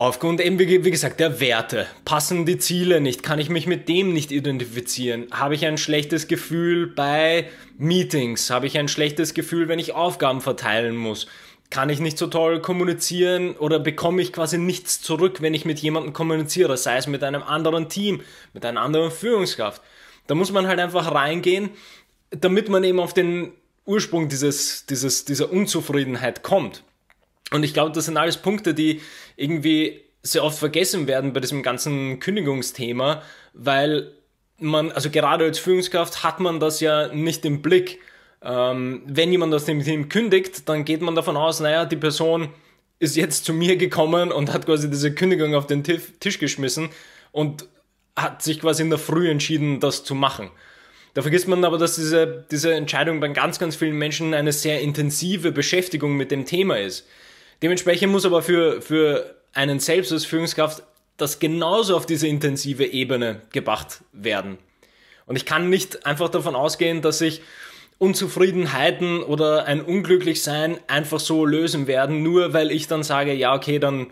Aufgrund 0.00 0.40
eben, 0.40 0.58
wie, 0.58 0.90
gesagt, 0.90 1.20
der 1.20 1.40
Werte. 1.40 1.86
Passen 2.06 2.46
die 2.46 2.56
Ziele 2.56 3.02
nicht? 3.02 3.22
Kann 3.22 3.38
ich 3.38 3.50
mich 3.50 3.66
mit 3.66 3.86
dem 3.86 4.14
nicht 4.14 4.32
identifizieren? 4.32 5.26
Habe 5.30 5.54
ich 5.54 5.66
ein 5.66 5.76
schlechtes 5.76 6.26
Gefühl 6.26 6.86
bei 6.86 7.50
Meetings? 7.76 8.48
Habe 8.48 8.66
ich 8.66 8.78
ein 8.78 8.88
schlechtes 8.88 9.34
Gefühl, 9.34 9.68
wenn 9.68 9.78
ich 9.78 9.92
Aufgaben 9.92 10.40
verteilen 10.40 10.96
muss? 10.96 11.26
Kann 11.70 11.88
ich 11.88 12.00
nicht 12.00 12.18
so 12.18 12.26
toll 12.26 12.60
kommunizieren 12.60 13.56
oder 13.56 13.78
bekomme 13.78 14.20
ich 14.20 14.32
quasi 14.32 14.58
nichts 14.58 15.00
zurück, 15.00 15.40
wenn 15.40 15.54
ich 15.54 15.64
mit 15.64 15.78
jemandem 15.78 16.12
kommuniziere, 16.12 16.76
sei 16.76 16.96
es 16.96 17.06
mit 17.06 17.22
einem 17.22 17.42
anderen 17.42 17.88
Team, 17.88 18.22
mit 18.52 18.66
einer 18.66 18.82
anderen 18.82 19.12
Führungskraft. 19.12 19.80
Da 20.26 20.34
muss 20.34 20.52
man 20.52 20.66
halt 20.66 20.80
einfach 20.80 21.12
reingehen, 21.14 21.70
damit 22.30 22.68
man 22.68 22.82
eben 22.82 22.98
auf 22.98 23.14
den 23.14 23.52
Ursprung 23.84 24.28
dieses, 24.28 24.86
dieses, 24.86 25.24
dieser 25.24 25.50
Unzufriedenheit 25.52 26.42
kommt. 26.42 26.82
Und 27.52 27.62
ich 27.64 27.72
glaube, 27.72 27.92
das 27.92 28.04
sind 28.06 28.16
alles 28.16 28.36
Punkte, 28.36 28.74
die 28.74 29.00
irgendwie 29.36 30.02
sehr 30.22 30.44
oft 30.44 30.58
vergessen 30.58 31.06
werden 31.06 31.32
bei 31.32 31.40
diesem 31.40 31.62
ganzen 31.62 32.20
Kündigungsthema, 32.20 33.22
weil 33.52 34.12
man, 34.58 34.92
also 34.92 35.10
gerade 35.10 35.44
als 35.44 35.58
Führungskraft 35.58 36.22
hat 36.22 36.40
man 36.40 36.60
das 36.60 36.80
ja 36.80 37.08
nicht 37.08 37.44
im 37.44 37.62
Blick 37.62 38.00
ähm, 38.42 39.02
wenn 39.06 39.32
jemand 39.32 39.52
aus 39.54 39.64
dem 39.64 39.82
Team 39.82 40.08
kündigt, 40.08 40.68
dann 40.68 40.84
geht 40.84 41.02
man 41.02 41.14
davon 41.14 41.36
aus, 41.36 41.60
naja, 41.60 41.84
die 41.84 41.96
Person 41.96 42.48
ist 42.98 43.16
jetzt 43.16 43.44
zu 43.44 43.52
mir 43.52 43.76
gekommen 43.76 44.30
und 44.32 44.52
hat 44.52 44.66
quasi 44.66 44.90
diese 44.90 45.14
Kündigung 45.14 45.54
auf 45.54 45.66
den 45.66 45.84
Tisch 45.84 46.38
geschmissen 46.38 46.90
und 47.32 47.66
hat 48.16 48.42
sich 48.42 48.60
quasi 48.60 48.82
in 48.82 48.90
der 48.90 48.98
Früh 48.98 49.30
entschieden, 49.30 49.80
das 49.80 50.04
zu 50.04 50.14
machen. 50.14 50.50
Da 51.14 51.22
vergisst 51.22 51.48
man 51.48 51.64
aber, 51.64 51.78
dass 51.78 51.96
diese, 51.96 52.44
diese 52.50 52.74
Entscheidung 52.74 53.20
bei 53.20 53.28
ganz, 53.28 53.58
ganz 53.58 53.76
vielen 53.76 53.96
Menschen 53.96 54.34
eine 54.34 54.52
sehr 54.52 54.80
intensive 54.80 55.50
Beschäftigung 55.50 56.16
mit 56.16 56.30
dem 56.30 56.44
Thema 56.44 56.78
ist. 56.78 57.06
Dementsprechend 57.62 58.12
muss 58.12 58.24
aber 58.24 58.42
für, 58.42 58.80
für 58.80 59.34
einen 59.52 59.80
selbst 59.80 60.12
als 60.12 60.24
Führungskraft 60.24 60.82
das 61.16 61.38
genauso 61.38 61.96
auf 61.96 62.06
diese 62.06 62.28
intensive 62.28 62.84
Ebene 62.86 63.42
gebracht 63.52 64.00
werden. 64.12 64.58
Und 65.26 65.36
ich 65.36 65.44
kann 65.44 65.68
nicht 65.68 66.06
einfach 66.06 66.28
davon 66.28 66.54
ausgehen, 66.54 67.02
dass 67.02 67.20
ich 67.20 67.42
Unzufriedenheiten 68.00 69.22
oder 69.22 69.66
ein 69.66 69.82
Unglücklichsein 69.82 70.78
einfach 70.86 71.20
so 71.20 71.44
lösen 71.44 71.86
werden, 71.86 72.22
nur 72.22 72.54
weil 72.54 72.70
ich 72.70 72.88
dann 72.88 73.02
sage, 73.02 73.34
ja, 73.34 73.54
okay, 73.54 73.78
dann, 73.78 74.06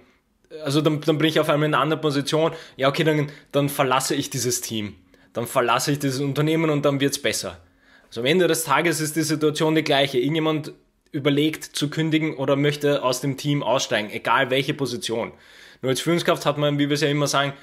also 0.62 0.82
dann, 0.82 1.00
dann 1.00 1.16
bin 1.16 1.26
ich 1.26 1.40
auf 1.40 1.48
einmal 1.48 1.68
in 1.68 1.74
einer 1.74 1.82
anderen 1.82 2.02
Position, 2.02 2.52
ja, 2.76 2.90
okay, 2.90 3.02
dann, 3.02 3.32
dann 3.50 3.70
verlasse 3.70 4.14
ich 4.14 4.28
dieses 4.28 4.60
Team, 4.60 4.94
dann 5.32 5.46
verlasse 5.46 5.90
ich 5.90 5.98
dieses 5.98 6.20
Unternehmen 6.20 6.68
und 6.68 6.84
dann 6.84 7.00
wird's 7.00 7.18
besser. 7.18 7.56
Also 8.08 8.20
am 8.20 8.26
Ende 8.26 8.46
des 8.46 8.64
Tages 8.64 9.00
ist 9.00 9.16
die 9.16 9.22
Situation 9.22 9.74
die 9.74 9.82
gleiche. 9.82 10.18
Irgendjemand 10.18 10.72
überlegt 11.10 11.64
zu 11.64 11.88
kündigen 11.88 12.36
oder 12.36 12.56
möchte 12.56 13.02
aus 13.02 13.22
dem 13.22 13.38
Team 13.38 13.62
aussteigen, 13.62 14.10
egal 14.10 14.50
welche 14.50 14.74
Position. 14.74 15.32
Nur 15.80 15.90
als 15.90 16.02
Führungskraft 16.02 16.44
hat 16.44 16.58
man, 16.58 16.78
wie 16.78 16.90
wir 16.90 16.94
es 16.94 17.00
ja 17.00 17.08
immer 17.08 17.26
sagen, 17.26 17.54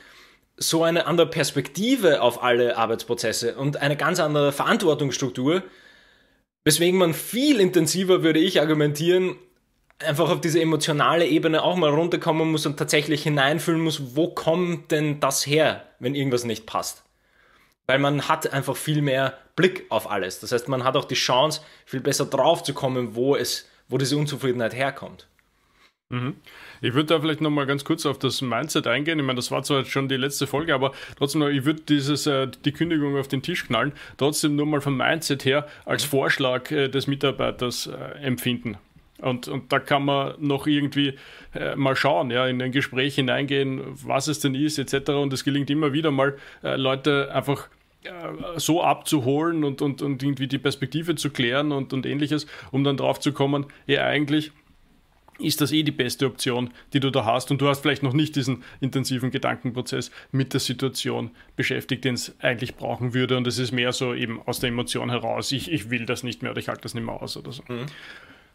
so 0.58 0.84
eine 0.84 1.06
andere 1.06 1.28
Perspektive 1.28 2.22
auf 2.22 2.42
alle 2.42 2.78
Arbeitsprozesse 2.78 3.56
und 3.56 3.78
eine 3.78 3.96
ganz 3.96 4.20
andere 4.20 4.52
Verantwortungsstruktur, 4.52 5.62
weswegen 6.66 7.00
man 7.00 7.14
viel 7.14 7.62
intensiver, 7.62 8.24
würde 8.24 8.40
ich 8.40 8.60
argumentieren, 8.60 9.38
einfach 10.00 10.30
auf 10.30 10.42
diese 10.42 10.60
emotionale 10.60 11.26
Ebene 11.26 11.64
auch 11.64 11.76
mal 11.78 11.92
runterkommen 11.92 12.52
muss 12.52 12.66
und 12.66 12.78
tatsächlich 12.78 13.24
hineinfühlen 13.24 13.80
muss, 13.80 14.16
wo 14.16 14.28
kommt 14.34 14.92
denn 14.92 15.22
das 15.22 15.48
her, 15.48 15.86
wenn 16.00 16.16
irgendwas 16.16 16.44
nicht 16.44 16.66
passt. 16.66 17.04
Weil 17.88 18.00
man 18.00 18.28
hat 18.28 18.52
einfach 18.52 18.76
viel 18.76 19.02
mehr 19.02 19.38
Blick 19.56 19.86
auf 19.90 20.10
alles. 20.10 20.40
Das 20.40 20.52
heißt, 20.52 20.68
man 20.68 20.84
hat 20.84 20.98
auch 20.98 21.06
die 21.06 21.16
Chance, 21.16 21.62
viel 21.86 22.02
besser 22.02 22.26
drauf 22.26 22.64
zu 22.64 22.74
kommen, 22.74 23.16
wo 23.16 23.36
es, 23.36 23.70
wo 23.88 23.98
diese 23.98 24.18
Unzufriedenheit 24.18 24.74
herkommt. 24.74 25.28
Mhm. 26.10 26.36
Ich 26.82 26.94
würde 26.94 27.08
da 27.08 27.20
vielleicht 27.20 27.42
nochmal 27.42 27.66
ganz 27.66 27.84
kurz 27.84 28.06
auf 28.06 28.20
das 28.20 28.42
Mindset 28.42 28.86
eingehen. 28.86 29.18
Ich 29.18 29.26
meine, 29.26 29.38
das 29.38 29.50
war 29.50 29.64
zwar 29.64 29.80
jetzt 29.80 29.90
schon 29.90 30.08
die 30.08 30.18
letzte 30.18 30.46
Folge, 30.46 30.76
aber 30.76 30.92
trotzdem 31.18 31.40
noch, 31.40 31.50
ich 31.50 31.66
würde 31.66 31.82
dieses, 31.82 32.28
äh, 32.28 32.48
die 32.64 32.72
Kündigung 32.72 33.18
auf 33.18 33.28
den 33.28 33.42
Tisch 33.42 33.66
knallen, 33.66 33.92
trotzdem 34.18 34.56
nur 34.56 34.68
mal 34.68 34.82
vom 34.82 34.98
Mindset 34.98 35.46
her 35.46 35.68
als 35.86 36.06
mhm. 36.06 36.10
Vorschlag 36.10 36.70
äh, 36.70 36.90
des 36.90 37.08
Mitarbeiters 37.08 37.88
äh, 37.88 38.20
empfinden. 38.24 38.78
Und, 39.20 39.48
und 39.48 39.72
da 39.72 39.80
kann 39.80 40.06
man 40.06 40.36
noch 40.40 40.68
irgendwie 40.68 41.16
äh, 41.56 41.76
mal 41.76 41.96
schauen, 41.96 42.30
ja, 42.30 42.46
in 42.48 42.62
ein 42.62 42.72
Gespräch 42.72 43.16
hineingehen, 43.16 43.82
was 44.04 44.28
es 44.28 44.42
denn 44.42 44.54
ist, 44.54 44.78
etc. 44.78 45.12
Und 45.12 45.34
es 45.34 45.44
gelingt 45.44 45.70
immer 45.70 45.94
wieder 45.94 46.12
mal, 46.12 46.38
äh, 46.64 46.76
Leute 46.76 47.34
einfach 47.34 47.70
äh, 48.04 48.10
so 48.58 48.84
abzuholen 48.84 49.64
und, 49.64 49.82
und, 49.82 50.02
und 50.04 50.22
irgendwie 50.22 50.48
die 50.48 50.60
Perspektive 50.60 51.16
zu 51.16 51.32
klären 51.32 51.72
und, 51.72 51.94
und 51.94 52.06
ähnliches, 52.06 52.46
um 52.72 52.84
dann 52.84 52.98
drauf 52.98 53.20
zu 53.20 53.32
kommen, 53.32 53.66
ja, 53.88 54.06
eigentlich 54.06 54.52
ist 55.40 55.62
das 55.62 55.72
eh 55.72 55.84
die 55.84 55.92
beste 55.92 56.26
Option, 56.26 56.72
die 56.94 57.00
du 57.00 57.12
da 57.12 57.26
hast. 57.26 57.52
Und 57.52 57.62
du 57.62 57.68
hast 57.68 57.82
vielleicht 57.82 58.04
noch 58.04 58.14
nicht 58.14 58.36
diesen 58.36 58.64
intensiven 58.82 59.32
Gedankenprozess 59.32 60.12
mit 60.32 60.54
der 60.54 60.60
Situation 60.60 61.32
beschäftigt, 61.56 62.06
den 62.06 62.16
es 62.16 62.36
eigentlich 62.40 62.76
brauchen 62.76 63.14
würde. 63.14 63.38
Und 63.38 63.48
es 63.48 63.58
ist 63.58 63.72
mehr 63.72 63.92
so 63.92 64.14
eben 64.14 64.42
aus 64.46 64.60
der 64.60 64.70
Emotion 64.70 65.10
heraus, 65.10 65.52
ich, 65.52 65.72
ich 65.72 65.90
will 65.90 66.06
das 66.06 66.24
nicht 66.24 66.42
mehr 66.42 66.52
oder 66.52 66.60
ich 66.60 66.68
halte 66.68 66.82
das 66.82 66.94
nicht 66.94 67.06
mehr 67.06 67.22
aus 67.22 67.38
oder 67.38 67.52
so. 67.52 67.64
Mhm. 67.68 67.86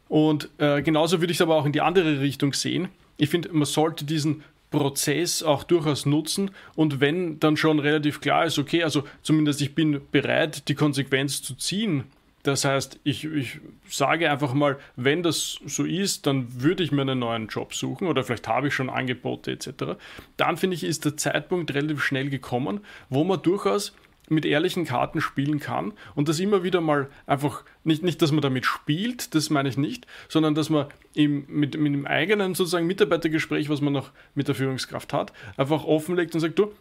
Und 0.09 0.49
äh, 0.59 0.83
genauso 0.83 1.21
würde 1.21 1.31
ich 1.31 1.37
es 1.37 1.43
aber 1.43 1.57
auch 1.57 1.67
in 1.67 1.73
die 1.73 1.81
andere 1.81 2.21
Richtung 2.21 2.53
sehen. 2.53 2.89
Ich 3.17 3.31
finde, 3.31 3.51
man 3.53 3.65
sollte 3.65 4.05
diesen 4.05 4.43
Prozess 4.71 5.43
auch 5.43 5.65
durchaus 5.65 6.07
nutzen 6.07 6.53
und 6.75 7.01
wenn 7.01 7.41
dann 7.41 7.57
schon 7.57 7.79
relativ 7.81 8.21
klar 8.21 8.47
ist, 8.47 8.59
okay, 8.59 8.83
also 8.85 9.05
zumindest 9.23 9.61
ich 9.61 9.75
bin 9.75 10.01
bereit, 10.13 10.69
die 10.69 10.75
Konsequenz 10.75 11.43
zu 11.43 11.55
ziehen 11.55 12.05
das 12.43 12.65
heißt, 12.65 13.01
ich, 13.05 13.25
ich 13.25 13.61
sage 13.89 14.31
einfach 14.31 14.55
mal, 14.55 14.79
wenn 14.97 15.23
das 15.23 15.59
so 15.67 15.85
ist, 15.85 16.27
dann 16.27 16.63
würde 16.63 16.83
ich 16.83 16.93
mir 16.93 17.03
einen 17.03 17.19
neuen 17.19 17.49
Job 17.49 17.75
suchen 17.75 18.09
oder 18.09 18.25
vielleicht 18.25 18.49
habe 18.49 18.69
ich 18.69 18.75
schon 18.75 18.89
Angebote 18.89 19.53
etc. 19.53 19.99
Dann 20.37 20.57
finde 20.57 20.77
ich, 20.77 20.85
ist 20.85 21.05
der 21.05 21.17
Zeitpunkt 21.17 21.75
relativ 21.75 22.03
schnell 22.03 22.31
gekommen, 22.31 22.81
wo 23.09 23.25
man 23.25 23.43
durchaus 23.43 23.95
mit 24.31 24.47
ehrlichen 24.47 24.85
Karten 24.85 25.21
spielen 25.21 25.59
kann 25.59 25.93
und 26.15 26.29
das 26.29 26.41
immer 26.41 26.63
wieder 26.63 26.81
mal 26.81 27.09
einfach, 27.27 27.65
nicht, 27.85 28.03
nicht 28.03 28.23
dass 28.23 28.33
man 28.33 28.43
damit 28.43 28.65
spielt, 28.65 29.35
das 29.35 29.51
meine 29.51 29.69
ich 29.69 29.77
nicht, 29.77 30.07
sondern 30.29 30.55
dass 30.55 30.71
man 30.71 30.87
im, 31.15 31.45
mit, 31.49 31.79
mit 31.79 31.93
dem 31.93 32.07
eigenen 32.07 32.55
sozusagen 32.55 32.87
Mitarbeitergespräch, 32.87 33.69
was 33.69 33.81
man 33.81 33.93
noch 33.93 34.13
mit 34.35 34.47
der 34.49 34.55
Führungskraft 34.55 35.13
hat, 35.13 35.33
einfach 35.57 35.85
offenlegt 35.85 36.35
und 36.35 36.41
sagt, 36.41 36.59
du, 36.59 36.73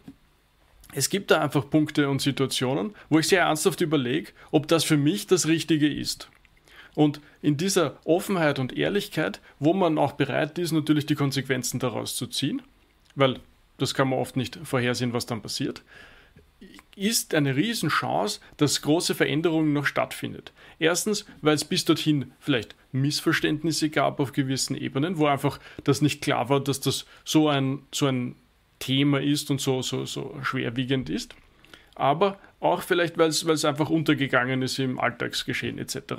es 0.92 1.10
gibt 1.10 1.30
da 1.30 1.40
einfach 1.40 1.68
Punkte 1.68 2.08
und 2.08 2.20
Situationen, 2.20 2.94
wo 3.08 3.18
ich 3.18 3.28
sehr 3.28 3.42
ernsthaft 3.42 3.80
überlege, 3.80 4.32
ob 4.50 4.68
das 4.68 4.84
für 4.84 4.96
mich 4.96 5.26
das 5.26 5.46
Richtige 5.46 5.92
ist. 5.92 6.30
Und 6.94 7.20
in 7.40 7.56
dieser 7.56 7.98
Offenheit 8.04 8.58
und 8.58 8.76
Ehrlichkeit, 8.76 9.40
wo 9.58 9.72
man 9.72 9.98
auch 9.98 10.12
bereit 10.12 10.58
ist, 10.58 10.72
natürlich 10.72 11.06
die 11.06 11.14
Konsequenzen 11.14 11.78
daraus 11.78 12.16
zu 12.16 12.26
ziehen, 12.26 12.62
weil 13.14 13.38
das 13.78 13.94
kann 13.94 14.08
man 14.08 14.18
oft 14.18 14.36
nicht 14.36 14.58
vorhersehen, 14.64 15.12
was 15.12 15.26
dann 15.26 15.42
passiert, 15.42 15.82
ist 16.96 17.34
eine 17.34 17.56
Riesenchance, 17.56 18.40
dass 18.58 18.82
große 18.82 19.14
Veränderungen 19.14 19.72
noch 19.72 19.86
stattfindet. 19.86 20.52
Erstens, 20.78 21.24
weil 21.40 21.54
es 21.54 21.64
bis 21.64 21.86
dorthin 21.86 22.32
vielleicht 22.38 22.74
Missverständnisse 22.92 23.88
gab 23.88 24.20
auf 24.20 24.32
gewissen 24.32 24.76
Ebenen, 24.76 25.16
wo 25.16 25.26
einfach 25.26 25.58
das 25.84 26.02
nicht 26.02 26.20
klar 26.20 26.48
war, 26.50 26.60
dass 26.60 26.80
das 26.80 27.06
so 27.24 27.48
ein, 27.48 27.82
so 27.92 28.06
ein 28.06 28.34
Thema 28.80 29.20
ist 29.20 29.50
und 29.50 29.60
so, 29.60 29.82
so, 29.82 30.04
so 30.04 30.36
schwerwiegend 30.42 31.08
ist. 31.08 31.36
Aber 31.94 32.38
auch 32.58 32.82
vielleicht, 32.82 33.16
weil 33.18 33.28
es 33.28 33.64
einfach 33.64 33.90
untergegangen 33.90 34.62
ist 34.62 34.78
im 34.78 34.98
Alltagsgeschehen 34.98 35.78
etc. 35.78 36.14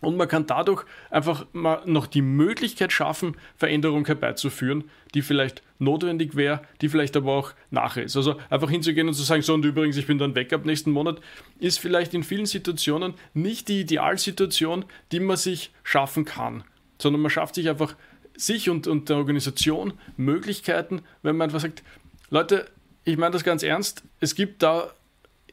Und 0.00 0.16
man 0.16 0.28
kann 0.28 0.46
dadurch 0.46 0.84
einfach 1.10 1.46
mal 1.52 1.82
noch 1.84 2.06
die 2.06 2.22
Möglichkeit 2.22 2.92
schaffen, 2.92 3.36
Veränderungen 3.56 4.04
herbeizuführen, 4.04 4.84
die 5.14 5.22
vielleicht 5.22 5.62
notwendig 5.78 6.36
wäre, 6.36 6.62
die 6.80 6.88
vielleicht 6.88 7.16
aber 7.16 7.32
auch 7.32 7.52
nachher 7.70 8.04
ist. 8.04 8.16
Also 8.16 8.36
einfach 8.50 8.70
hinzugehen 8.70 9.08
und 9.08 9.14
zu 9.14 9.22
sagen, 9.22 9.42
so 9.42 9.54
und 9.54 9.64
übrigens, 9.64 9.96
ich 9.96 10.06
bin 10.06 10.18
dann 10.18 10.34
weg 10.34 10.52
ab 10.52 10.64
nächsten 10.64 10.92
Monat, 10.92 11.20
ist 11.58 11.80
vielleicht 11.80 12.14
in 12.14 12.22
vielen 12.22 12.46
Situationen 12.46 13.14
nicht 13.34 13.68
die 13.68 13.80
Idealsituation, 13.80 14.84
die 15.10 15.20
man 15.20 15.36
sich 15.36 15.72
schaffen 15.82 16.24
kann, 16.24 16.62
sondern 17.00 17.22
man 17.22 17.30
schafft 17.30 17.56
sich 17.56 17.68
einfach 17.68 17.96
sich 18.38 18.70
und, 18.70 18.86
und 18.86 19.08
der 19.08 19.16
Organisation 19.16 19.92
Möglichkeiten, 20.16 21.02
wenn 21.22 21.36
man 21.36 21.46
einfach 21.48 21.60
sagt, 21.60 21.82
Leute, 22.30 22.70
ich 23.04 23.16
meine 23.16 23.32
das 23.32 23.44
ganz 23.44 23.62
ernst, 23.62 24.02
es 24.20 24.34
gibt 24.34 24.62
da 24.62 24.92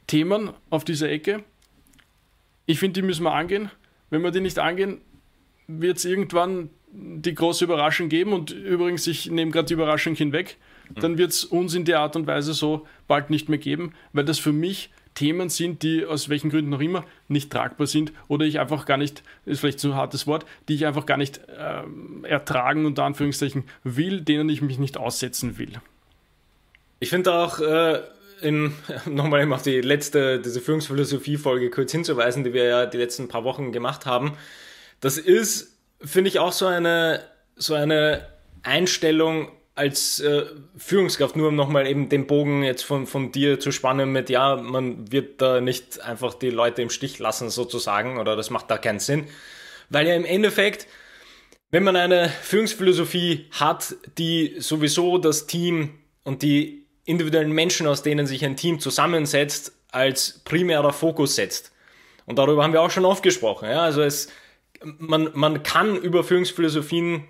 Themen 0.07 0.51
auf 0.69 0.85
dieser 0.85 1.09
Ecke, 1.09 1.43
ich 2.65 2.79
finde, 2.79 3.01
die 3.01 3.05
müssen 3.05 3.23
wir 3.23 3.33
angehen. 3.33 3.69
Wenn 4.09 4.21
wir 4.23 4.31
die 4.31 4.41
nicht 4.41 4.59
angehen, 4.59 5.01
wird 5.67 5.97
es 5.97 6.05
irgendwann 6.05 6.69
die 6.91 7.35
große 7.35 7.63
Überraschung 7.63 8.09
geben. 8.09 8.33
Und 8.33 8.51
übrigens, 8.51 9.05
ich 9.07 9.29
nehme 9.29 9.51
gerade 9.51 9.67
die 9.67 9.73
Überraschung 9.73 10.15
hinweg, 10.15 10.57
dann 10.93 11.17
wird 11.17 11.31
es 11.31 11.43
uns 11.43 11.73
in 11.73 11.85
der 11.85 11.99
Art 11.99 12.15
und 12.15 12.27
Weise 12.27 12.53
so 12.53 12.87
bald 13.07 13.29
nicht 13.29 13.49
mehr 13.49 13.57
geben, 13.57 13.93
weil 14.13 14.25
das 14.25 14.39
für 14.39 14.53
mich 14.53 14.91
Themen 15.15 15.49
sind, 15.49 15.81
die 15.81 16.05
aus 16.05 16.29
welchen 16.29 16.49
Gründen 16.49 16.69
noch 16.69 16.81
immer 16.81 17.05
nicht 17.27 17.51
tragbar 17.51 17.87
sind 17.87 18.13
oder 18.27 18.45
ich 18.45 18.59
einfach 18.59 18.85
gar 18.85 18.97
nicht, 18.97 19.23
ist 19.45 19.61
vielleicht 19.61 19.79
so 19.79 19.91
ein 19.91 19.95
hartes 19.95 20.27
Wort, 20.27 20.45
die 20.67 20.75
ich 20.75 20.85
einfach 20.85 21.05
gar 21.05 21.17
nicht 21.17 21.39
äh, 21.47 22.27
ertragen, 22.27 22.85
unter 22.85 23.03
Anführungszeichen, 23.03 23.63
will, 23.83 24.21
denen 24.21 24.49
ich 24.49 24.61
mich 24.61 24.77
nicht 24.77 24.97
aussetzen 24.97 25.57
will. 25.57 25.71
Ich 26.99 27.09
finde 27.09 27.33
auch, 27.33 27.59
äh, 27.59 28.01
in, 28.41 28.73
nochmal 29.05 29.41
eben 29.41 29.53
auf 29.53 29.61
die 29.61 29.81
letzte, 29.81 30.39
diese 30.39 30.61
Führungsphilosophie-Folge 30.61 31.69
kurz 31.69 31.91
hinzuweisen, 31.91 32.43
die 32.43 32.53
wir 32.53 32.65
ja 32.65 32.85
die 32.85 32.97
letzten 32.97 33.27
paar 33.27 33.43
Wochen 33.43 33.71
gemacht 33.71 34.05
haben. 34.05 34.37
Das 34.99 35.17
ist, 35.17 35.77
finde 36.01 36.27
ich, 36.29 36.39
auch 36.39 36.51
so 36.51 36.65
eine, 36.65 37.21
so 37.55 37.73
eine 37.73 38.27
Einstellung, 38.63 39.49
als 39.75 40.21
äh, 40.21 40.45
Führungskraft, 40.77 41.35
nur 41.35 41.49
um 41.49 41.55
nochmal 41.55 41.85
eben 41.85 42.07
den 42.07 42.27
Bogen 42.27 42.63
jetzt 42.63 42.83
von, 42.83 43.05
von 43.05 43.31
dir 43.33 43.59
zu 43.59 43.71
spannen 43.71 44.11
mit, 44.11 44.29
ja, 44.29 44.55
man 44.55 45.11
wird 45.11 45.41
da 45.41 45.59
nicht 45.59 45.99
einfach 45.99 46.33
die 46.33 46.49
Leute 46.49 46.81
im 46.81 46.89
Stich 46.89 47.19
lassen 47.19 47.49
sozusagen 47.49 48.17
oder 48.17 48.37
das 48.37 48.49
macht 48.49 48.71
da 48.71 48.77
keinen 48.77 48.99
Sinn. 48.99 49.27
Weil 49.89 50.07
ja 50.07 50.15
im 50.15 50.23
Endeffekt, 50.23 50.87
wenn 51.71 51.83
man 51.83 51.97
eine 51.97 52.29
Führungsphilosophie 52.29 53.47
hat, 53.51 53.95
die 54.17 54.55
sowieso 54.59 55.17
das 55.17 55.45
Team 55.45 55.99
und 56.23 56.41
die 56.41 56.85
individuellen 57.03 57.51
Menschen, 57.51 57.85
aus 57.85 58.01
denen 58.01 58.27
sich 58.27 58.45
ein 58.45 58.55
Team 58.55 58.79
zusammensetzt, 58.79 59.73
als 59.91 60.39
primärer 60.45 60.93
Fokus 60.93 61.35
setzt. 61.35 61.73
Und 62.25 62.39
darüber 62.39 62.63
haben 62.63 62.73
wir 62.73 62.81
auch 62.81 62.91
schon 62.91 63.05
oft 63.05 63.23
gesprochen. 63.23 63.69
Ja? 63.69 63.83
Also 63.83 64.01
es, 64.01 64.29
man, 64.83 65.29
man 65.33 65.63
kann 65.63 65.95
über 65.97 66.23
Führungsphilosophien 66.23 67.25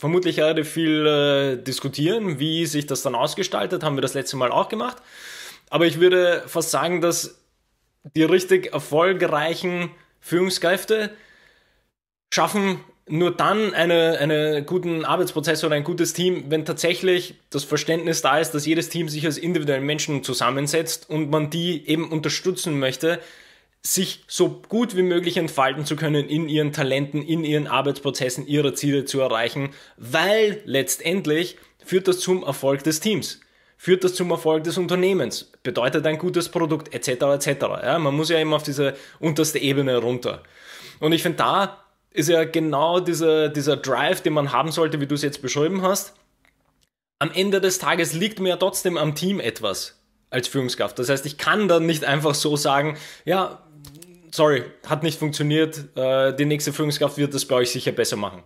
vermutlich 0.00 0.40
relativ 0.40 0.70
viel 0.70 1.06
äh, 1.06 1.62
diskutieren, 1.62 2.38
wie 2.38 2.64
sich 2.64 2.86
das 2.86 3.02
dann 3.02 3.14
ausgestaltet, 3.14 3.84
haben 3.84 3.96
wir 3.98 4.02
das 4.02 4.14
letzte 4.14 4.38
Mal 4.38 4.50
auch 4.50 4.70
gemacht. 4.70 4.96
Aber 5.68 5.84
ich 5.84 6.00
würde 6.00 6.42
fast 6.46 6.70
sagen, 6.70 7.02
dass 7.02 7.38
die 8.16 8.24
richtig 8.24 8.72
erfolgreichen 8.72 9.90
Führungskräfte 10.20 11.10
schaffen 12.32 12.80
nur 13.10 13.36
dann 13.36 13.74
einen 13.74 14.16
eine 14.16 14.64
guten 14.64 15.04
Arbeitsprozess 15.04 15.64
oder 15.64 15.74
ein 15.74 15.84
gutes 15.84 16.14
Team, 16.14 16.44
wenn 16.48 16.64
tatsächlich 16.64 17.34
das 17.50 17.64
Verständnis 17.64 18.22
da 18.22 18.38
ist, 18.38 18.52
dass 18.52 18.64
jedes 18.64 18.88
Team 18.88 19.08
sich 19.08 19.26
als 19.26 19.36
individuellen 19.36 19.84
Menschen 19.84 20.22
zusammensetzt 20.22 21.10
und 21.10 21.28
man 21.28 21.50
die 21.50 21.86
eben 21.88 22.10
unterstützen 22.10 22.78
möchte, 22.78 23.20
sich 23.82 24.24
so 24.26 24.60
gut 24.68 24.96
wie 24.96 25.02
möglich 25.02 25.36
entfalten 25.36 25.86
zu 25.86 25.96
können 25.96 26.28
in 26.28 26.48
ihren 26.48 26.72
Talenten, 26.72 27.22
in 27.22 27.44
ihren 27.44 27.66
Arbeitsprozessen, 27.66 28.46
ihre 28.46 28.74
Ziele 28.74 29.04
zu 29.04 29.20
erreichen, 29.20 29.70
weil 29.96 30.60
letztendlich 30.64 31.56
führt 31.84 32.06
das 32.06 32.20
zum 32.20 32.42
Erfolg 32.42 32.84
des 32.84 33.00
Teams, 33.00 33.40
führt 33.78 34.04
das 34.04 34.14
zum 34.14 34.30
Erfolg 34.30 34.64
des 34.64 34.76
Unternehmens, 34.76 35.50
bedeutet 35.62 36.06
ein 36.06 36.18
gutes 36.18 36.50
Produkt 36.50 36.94
etc. 36.94 37.08
etc. 37.46 37.62
Ja, 37.82 37.98
man 37.98 38.14
muss 38.14 38.28
ja 38.28 38.38
immer 38.38 38.56
auf 38.56 38.62
diese 38.62 38.94
unterste 39.18 39.58
Ebene 39.58 39.96
runter. 39.96 40.42
Und 40.98 41.12
ich 41.12 41.22
finde, 41.22 41.38
da 41.38 41.84
ist 42.10 42.28
ja 42.28 42.44
genau 42.44 43.00
dieser, 43.00 43.48
dieser 43.48 43.76
Drive, 43.76 44.20
den 44.20 44.34
man 44.34 44.52
haben 44.52 44.72
sollte, 44.72 45.00
wie 45.00 45.06
du 45.06 45.14
es 45.14 45.22
jetzt 45.22 45.40
beschrieben 45.40 45.80
hast. 45.82 46.14
Am 47.18 47.30
Ende 47.32 47.60
des 47.60 47.78
Tages 47.78 48.12
liegt 48.12 48.40
mir 48.40 48.50
ja 48.50 48.56
trotzdem 48.56 48.98
am 48.98 49.14
Team 49.14 49.40
etwas 49.40 49.99
als 50.30 50.48
Führungskraft. 50.48 50.98
Das 50.98 51.08
heißt, 51.08 51.26
ich 51.26 51.38
kann 51.38 51.68
dann 51.68 51.86
nicht 51.86 52.04
einfach 52.04 52.34
so 52.34 52.56
sagen, 52.56 52.96
ja, 53.24 53.62
sorry, 54.30 54.64
hat 54.86 55.02
nicht 55.02 55.18
funktioniert, 55.18 55.96
äh, 55.96 56.34
die 56.34 56.44
nächste 56.44 56.72
Führungskraft 56.72 57.18
wird 57.18 57.34
das 57.34 57.44
bei 57.44 57.56
euch 57.56 57.70
sicher 57.70 57.92
besser 57.92 58.16
machen. 58.16 58.42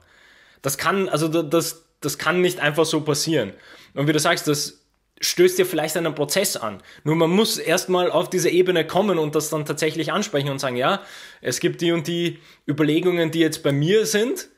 Das 0.63 0.79
kann, 0.79 1.09
also 1.09 1.29
das, 1.29 1.85
das 2.01 2.19
kann 2.19 2.41
nicht 2.41 2.59
einfach 2.61 2.87
so 2.87 3.03
passieren. 3.03 3.53
Und 3.93 4.09
wie 4.09 4.13
du 4.13 4.19
sagst, 4.19 4.49
das 4.49 4.81
stößt 5.21 5.59
ja 5.59 5.65
vielleicht 5.65 5.97
einen 5.97 6.15
Prozess 6.15 6.57
an. 6.57 6.83
Nur 7.05 7.17
man 7.17 7.31
muss 7.31 7.59
erstmal 7.59 8.11
auf 8.11 8.29
diese 8.31 8.51
Ebene 8.51 8.87
kommen 8.87 9.19
und 9.19 9.35
das 9.35 9.51
dann 9.51 9.65
tatsächlich 9.65 10.13
ansprechen 10.13 10.51
und 10.51 10.59
sagen, 10.59 10.77
ja, 10.77 11.03
es 11.41 11.61
gibt 11.61 11.81
die 11.81 11.93
und 11.93 12.07
die 12.07 12.39
Überlegungen, 12.69 13.31
die 13.31 13.41
jetzt 13.41 13.63
bei 13.63 13.73
mir 13.73 14.07
sind, 14.07 14.49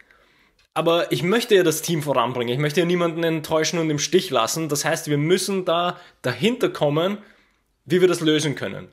aber 0.76 1.11
ich 1.11 1.23
möchte 1.23 1.54
ja 1.54 1.62
das 1.62 1.80
Team 1.80 2.02
voranbringen. 2.02 2.52
Ich 2.52 2.61
möchte 2.61 2.80
ja 2.80 2.87
niemanden 2.87 3.25
enttäuschen 3.25 3.78
und 3.78 3.88
im 3.88 3.99
Stich 3.99 4.28
lassen. 4.28 4.68
Das 4.68 4.85
heißt, 4.85 5.09
wir 5.09 5.16
müssen 5.16 5.64
da 5.64 5.99
dahinter 6.21 6.68
kommen, 6.68 7.16
wie 7.87 8.02
wir 8.02 8.09
das 8.09 8.21
lösen 8.21 8.56
können. 8.56 8.88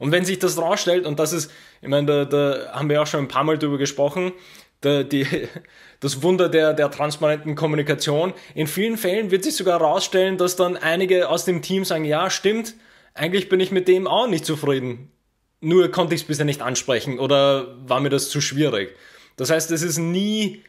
Und 0.00 0.10
wenn 0.10 0.24
sich 0.24 0.40
das 0.40 0.58
rausstellt, 0.58 1.06
und 1.06 1.20
das 1.20 1.32
ist, 1.32 1.52
ich 1.80 1.86
meine, 1.86 2.06
da, 2.06 2.24
da 2.24 2.72
haben 2.72 2.88
wir 2.88 3.00
auch 3.00 3.06
schon 3.06 3.20
ein 3.20 3.28
paar 3.28 3.44
Mal 3.44 3.56
drüber 3.56 3.78
gesprochen, 3.78 4.32
da, 4.80 5.04
die, 5.04 5.28
das 6.00 6.24
Wunder 6.24 6.48
der, 6.48 6.74
der 6.74 6.90
transparenten 6.90 7.54
Kommunikation. 7.54 8.34
In 8.56 8.66
vielen 8.66 8.96
Fällen 8.96 9.30
wird 9.30 9.44
sich 9.44 9.54
sogar 9.54 9.78
herausstellen, 9.78 10.38
dass 10.38 10.56
dann 10.56 10.76
einige 10.76 11.28
aus 11.28 11.44
dem 11.44 11.62
Team 11.62 11.84
sagen, 11.84 12.04
ja, 12.04 12.30
stimmt, 12.30 12.74
eigentlich 13.14 13.48
bin 13.48 13.60
ich 13.60 13.70
mit 13.70 13.86
dem 13.86 14.08
auch 14.08 14.26
nicht 14.26 14.44
zufrieden. 14.44 15.12
Nur 15.60 15.88
konnte 15.92 16.16
ich 16.16 16.22
es 16.22 16.26
bisher 16.26 16.44
nicht 16.44 16.62
ansprechen 16.62 17.20
oder 17.20 17.76
war 17.86 18.00
mir 18.00 18.10
das 18.10 18.28
zu 18.28 18.40
schwierig. 18.40 18.96
Das 19.36 19.50
heißt, 19.50 19.70
es 19.70 19.82
ist 19.82 19.98
nie 19.98 20.64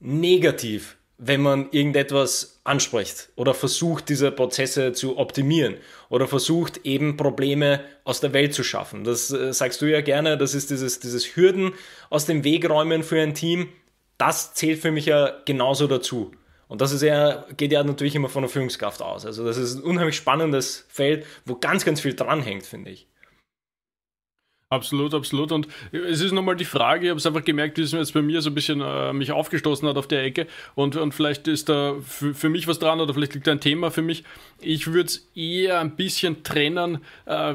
negativ, 0.00 0.96
wenn 1.18 1.40
man 1.40 1.70
irgendetwas 1.70 2.60
anspricht 2.64 3.30
oder 3.36 3.54
versucht, 3.54 4.08
diese 4.08 4.30
Prozesse 4.30 4.92
zu 4.92 5.16
optimieren 5.16 5.76
oder 6.08 6.28
versucht, 6.28 6.80
eben 6.84 7.16
Probleme 7.16 7.80
aus 8.04 8.20
der 8.20 8.32
Welt 8.32 8.52
zu 8.52 8.62
schaffen. 8.62 9.04
Das 9.04 9.30
äh, 9.30 9.52
sagst 9.52 9.80
du 9.80 9.86
ja 9.86 10.02
gerne, 10.02 10.36
das 10.36 10.54
ist 10.54 10.70
dieses, 10.70 11.00
dieses 11.00 11.36
Hürden 11.36 11.72
aus 12.10 12.26
dem 12.26 12.44
Weg 12.44 12.68
räumen 12.68 13.02
für 13.02 13.20
ein 13.20 13.34
Team. 13.34 13.68
Das 14.18 14.54
zählt 14.54 14.80
für 14.80 14.90
mich 14.90 15.06
ja 15.06 15.32
genauso 15.44 15.86
dazu. 15.86 16.32
Und 16.68 16.80
das 16.80 16.92
ist 16.92 17.02
ja, 17.02 17.46
geht 17.56 17.72
ja 17.72 17.82
natürlich 17.84 18.14
immer 18.14 18.28
von 18.28 18.42
der 18.42 18.50
Führungskraft 18.50 19.00
aus. 19.00 19.24
Also 19.24 19.44
das 19.44 19.56
ist 19.56 19.76
ein 19.76 19.82
unheimlich 19.82 20.16
spannendes 20.16 20.84
Feld, 20.88 21.24
wo 21.44 21.54
ganz, 21.54 21.84
ganz 21.84 22.00
viel 22.00 22.14
dranhängt, 22.14 22.66
finde 22.66 22.90
ich. 22.90 23.06
Absolut, 24.68 25.14
absolut. 25.14 25.52
Und 25.52 25.68
es 25.92 26.20
ist 26.20 26.32
nochmal 26.32 26.56
die 26.56 26.64
Frage, 26.64 27.04
ich 27.04 27.10
habe 27.10 27.18
es 27.18 27.26
einfach 27.26 27.44
gemerkt, 27.44 27.78
wie 27.78 27.82
es 27.82 27.92
jetzt 27.92 28.14
bei 28.14 28.22
mir 28.22 28.42
so 28.42 28.50
ein 28.50 28.54
bisschen 28.54 28.80
äh, 28.80 29.12
mich 29.12 29.30
aufgestoßen 29.30 29.88
hat 29.88 29.96
auf 29.96 30.08
der 30.08 30.24
Ecke. 30.24 30.48
Und, 30.74 30.96
und 30.96 31.14
vielleicht 31.14 31.46
ist 31.46 31.68
da 31.68 31.94
für, 32.04 32.34
für 32.34 32.48
mich 32.48 32.66
was 32.66 32.80
dran 32.80 32.98
oder 33.00 33.14
vielleicht 33.14 33.34
liegt 33.34 33.46
da 33.46 33.52
ein 33.52 33.60
Thema 33.60 33.92
für 33.92 34.02
mich. 34.02 34.24
Ich 34.60 34.88
würde 34.88 35.06
es 35.06 35.30
eher 35.36 35.78
ein 35.78 35.94
bisschen 35.94 36.42
trennen, 36.42 36.98
äh, 37.26 37.54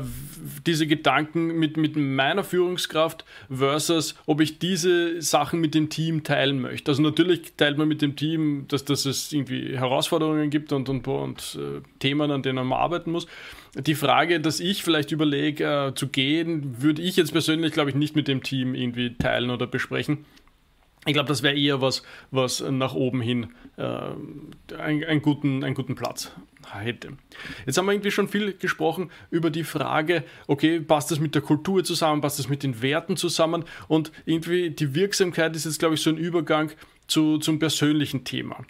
diese 0.65 0.87
Gedanken 0.87 1.47
mit, 1.59 1.75
mit 1.75 1.97
meiner 1.97 2.45
Führungskraft 2.45 3.25
versus, 3.53 4.15
ob 4.25 4.39
ich 4.39 4.59
diese 4.59 5.21
Sachen 5.21 5.59
mit 5.59 5.75
dem 5.75 5.89
Team 5.89 6.23
teilen 6.23 6.61
möchte. 6.61 6.91
Also 6.91 7.01
natürlich 7.01 7.55
teilt 7.57 7.77
man 7.77 7.89
mit 7.89 8.01
dem 8.01 8.15
Team, 8.15 8.69
dass, 8.69 8.85
dass 8.85 9.05
es 9.05 9.33
irgendwie 9.33 9.77
Herausforderungen 9.77 10.49
gibt 10.49 10.71
und, 10.71 10.87
und, 10.87 11.05
und 11.09 11.59
äh, 11.59 11.81
Themen, 11.99 12.31
an 12.31 12.41
denen 12.41 12.65
man 12.65 12.79
arbeiten 12.79 13.11
muss 13.11 13.27
die 13.75 13.95
Frage, 13.95 14.39
dass 14.39 14.59
ich 14.59 14.83
vielleicht 14.83 15.11
überlege 15.11 15.63
äh, 15.63 15.95
zu 15.95 16.07
gehen, 16.07 16.81
würde 16.81 17.01
ich 17.01 17.15
jetzt 17.15 17.31
persönlich, 17.31 17.71
glaube 17.71 17.89
ich, 17.89 17.95
nicht 17.95 18.15
mit 18.15 18.27
dem 18.27 18.43
Team 18.43 18.75
irgendwie 18.75 19.15
teilen 19.15 19.49
oder 19.49 19.67
besprechen. 19.67 20.25
Ich 21.05 21.13
glaube, 21.13 21.29
das 21.29 21.41
wäre 21.41 21.57
eher 21.57 21.81
was, 21.81 22.03
was 22.29 22.59
nach 22.61 22.93
oben 22.93 23.21
hin 23.21 23.49
äh, 23.77 23.81
einen, 24.77 25.03
einen, 25.03 25.21
guten, 25.23 25.63
einen 25.63 25.73
guten 25.73 25.95
Platz 25.95 26.31
hätte. 26.71 27.13
Jetzt 27.65 27.77
haben 27.77 27.87
wir 27.87 27.93
irgendwie 27.93 28.11
schon 28.11 28.27
viel 28.27 28.53
gesprochen 28.53 29.09
über 29.31 29.49
die 29.49 29.63
Frage, 29.63 30.23
okay, 30.45 30.79
passt 30.79 31.09
das 31.09 31.19
mit 31.19 31.33
der 31.33 31.41
Kultur 31.41 31.83
zusammen, 31.83 32.21
passt 32.21 32.37
das 32.37 32.49
mit 32.49 32.61
den 32.61 32.83
Werten 32.83 33.17
zusammen 33.17 33.63
und 33.87 34.11
irgendwie 34.25 34.69
die 34.69 34.93
Wirksamkeit 34.93 35.55
ist 35.55 35.65
jetzt, 35.65 35.79
glaube 35.79 35.95
ich, 35.95 36.01
so 36.01 36.11
ein 36.11 36.17
Übergang 36.17 36.71
zu, 37.07 37.39
zum 37.39 37.57
persönlichen 37.57 38.23
Thema. 38.23 38.63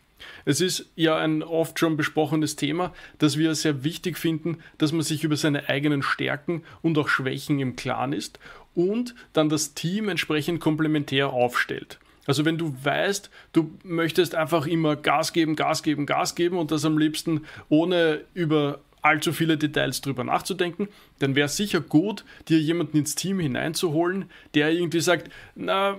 Es 0.46 0.62
ist 0.62 0.90
ja 0.96 1.18
ein 1.18 1.44
oft 1.44 1.80
schon 1.80 1.98
besprochenes 1.98 2.56
Thema, 2.56 2.94
dass 3.18 3.38
wir 3.38 3.54
sehr 3.56 3.84
wichtig 3.84 4.18
finden, 4.18 4.60
dass 4.78 4.92
man 4.92 5.02
sich 5.02 5.24
über 5.24 5.36
seine 5.36 5.70
eigenen 5.70 6.04
Stärken 6.04 6.64
und 6.82 6.98
auch 6.98 7.08
Schwächen 7.08 7.60
im 7.60 7.76
Klaren 7.76 8.14
ist 8.14 8.40
und 8.76 9.16
dann 9.34 9.50
das 9.50 9.74
Team 9.74 10.10
entsprechend 10.10 10.60
komplementär 10.60 11.30
aufstellt. 11.30 12.00
Also 12.28 12.46
wenn 12.46 12.58
du 12.58 12.76
weißt, 12.84 13.30
du 13.54 13.72
möchtest 13.84 14.36
einfach 14.36 14.68
immer 14.68 14.96
Gas 14.96 15.34
geben, 15.34 15.56
Gas 15.56 15.84
geben, 15.84 16.06
Gas 16.06 16.36
geben 16.36 16.58
und 16.58 16.72
das 16.72 16.86
am 16.86 16.98
liebsten 16.98 17.46
ohne 17.70 18.22
über 18.34 18.80
allzu 19.02 19.34
viele 19.34 19.58
Details 19.58 20.02
drüber 20.02 20.24
nachzudenken, 20.24 20.88
dann 21.20 21.36
wäre 21.36 21.48
es 21.48 21.58
sicher 21.58 21.82
gut, 21.82 22.24
dir 22.48 22.60
jemanden 22.60 22.98
ins 22.98 23.16
Team 23.16 23.40
hineinzuholen, 23.40 24.26
der 24.54 24.72
irgendwie 24.72 25.00
sagt, 25.00 25.32
na, 25.56 25.98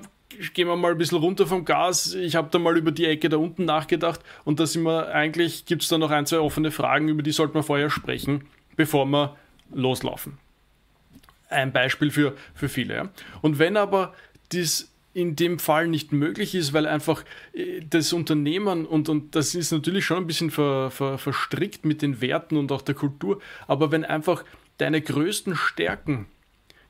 gehen 0.54 0.68
wir 0.68 0.76
mal 0.76 0.92
ein 0.92 0.98
bisschen 0.98 1.18
runter 1.18 1.46
vom 1.46 1.64
Gas. 1.64 2.14
Ich 2.14 2.36
habe 2.36 2.48
da 2.50 2.58
mal 2.58 2.76
über 2.76 2.92
die 2.92 3.06
Ecke 3.06 3.28
da 3.28 3.36
unten 3.36 3.64
nachgedacht 3.64 4.20
und 4.44 4.60
da 4.60 4.66
sind 4.66 4.82
wir 4.82 5.14
eigentlich, 5.14 5.64
gibt 5.64 5.82
es 5.82 5.88
da 5.88 5.98
noch 5.98 6.10
ein, 6.10 6.26
zwei 6.26 6.38
offene 6.38 6.70
Fragen, 6.70 7.08
über 7.08 7.22
die 7.22 7.32
sollten 7.32 7.54
wir 7.54 7.62
vorher 7.62 7.90
sprechen, 7.90 8.44
bevor 8.76 9.06
wir 9.06 9.36
loslaufen. 9.72 10.38
Ein 11.48 11.72
Beispiel 11.72 12.10
für, 12.10 12.34
für 12.54 12.68
viele. 12.68 12.94
Ja. 12.94 13.08
Und 13.42 13.58
wenn 13.58 13.76
aber 13.76 14.14
dies 14.52 14.92
in 15.14 15.36
dem 15.36 15.58
Fall 15.58 15.88
nicht 15.88 16.12
möglich 16.12 16.54
ist, 16.54 16.72
weil 16.72 16.86
einfach 16.86 17.24
äh, 17.52 17.82
das 17.88 18.12
Unternehmen 18.12 18.86
und, 18.86 19.08
und 19.08 19.34
das 19.34 19.54
ist 19.54 19.72
natürlich 19.72 20.04
schon 20.04 20.18
ein 20.18 20.26
bisschen 20.26 20.50
ver, 20.50 20.90
ver, 20.90 21.18
verstrickt 21.18 21.84
mit 21.84 22.02
den 22.02 22.20
Werten 22.20 22.56
und 22.56 22.72
auch 22.72 22.82
der 22.82 22.94
Kultur, 22.94 23.40
aber 23.66 23.90
wenn 23.90 24.04
einfach 24.04 24.44
deine 24.78 25.00
größten 25.00 25.54
Stärken 25.54 26.26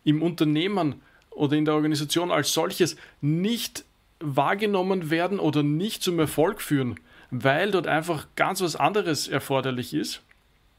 im 0.04 0.22
Unternehmen 0.22 1.02
oder 1.34 1.56
in 1.56 1.64
der 1.64 1.74
Organisation 1.74 2.30
als 2.30 2.52
solches 2.52 2.96
nicht 3.20 3.84
wahrgenommen 4.20 5.10
werden 5.10 5.38
oder 5.38 5.62
nicht 5.62 6.02
zum 6.02 6.18
Erfolg 6.18 6.60
führen, 6.60 6.98
weil 7.30 7.70
dort 7.70 7.86
einfach 7.86 8.28
ganz 8.36 8.60
was 8.62 8.76
anderes 8.76 9.28
erforderlich 9.28 9.94
ist. 9.94 10.22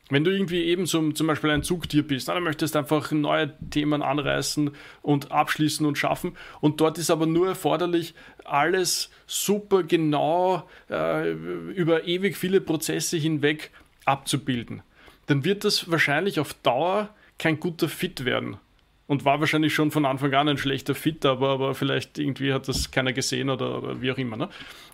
Wenn 0.10 0.24
du 0.24 0.32
irgendwie 0.32 0.64
eben 0.64 0.86
zum, 0.86 1.16
zum 1.16 1.28
Beispiel 1.28 1.50
ein 1.50 1.64
Zugtier 1.64 2.06
bist, 2.06 2.28
dann 2.28 2.44
möchtest 2.44 2.76
du 2.76 2.80
einfach 2.80 3.12
neue 3.12 3.54
Themen 3.70 4.02
anreißen 4.02 4.72
und 5.02 5.32
abschließen 5.32 5.86
und 5.86 5.98
schaffen. 5.98 6.38
Und 6.60 6.82
dort 6.82 6.98
ist 6.98 7.10
aber 7.10 7.26
nur 7.26 7.48
erforderlich, 7.48 8.14
alles 8.44 9.10
super 9.26 9.84
genau 9.84 10.68
äh, 10.90 11.32
über 11.32 12.06
ewig 12.06 12.38
viele 12.38 12.60
Prozesse 12.60 13.18
hinweg 13.18 13.72
abzubilden. 14.04 14.84
Dann 15.28 15.46
wird 15.46 15.64
das 15.64 15.90
wahrscheinlich 15.90 16.40
auf 16.40 16.54
Dauer 16.54 17.10
kein 17.40 17.60
guter 17.60 17.88
Fit 17.88 18.26
werden 18.26 18.58
und 19.08 19.26
war 19.26 19.40
wahrscheinlich 19.40 19.74
schon 19.74 19.92
von 19.92 20.06
Anfang 20.06 20.34
an 20.34 20.50
ein 20.50 20.58
schlechter 20.58 20.96
Fit, 20.96 21.26
aber, 21.26 21.50
aber 21.50 21.76
vielleicht 21.76 22.18
irgendwie 22.18 22.54
hat 22.54 22.68
das 22.68 22.92
keiner 22.92 23.12
gesehen 23.12 23.50
oder, 23.50 23.80
oder 23.80 24.02
wie 24.02 24.12
auch 24.12 24.18
immer. 24.18 24.38
Ne? 24.38 24.50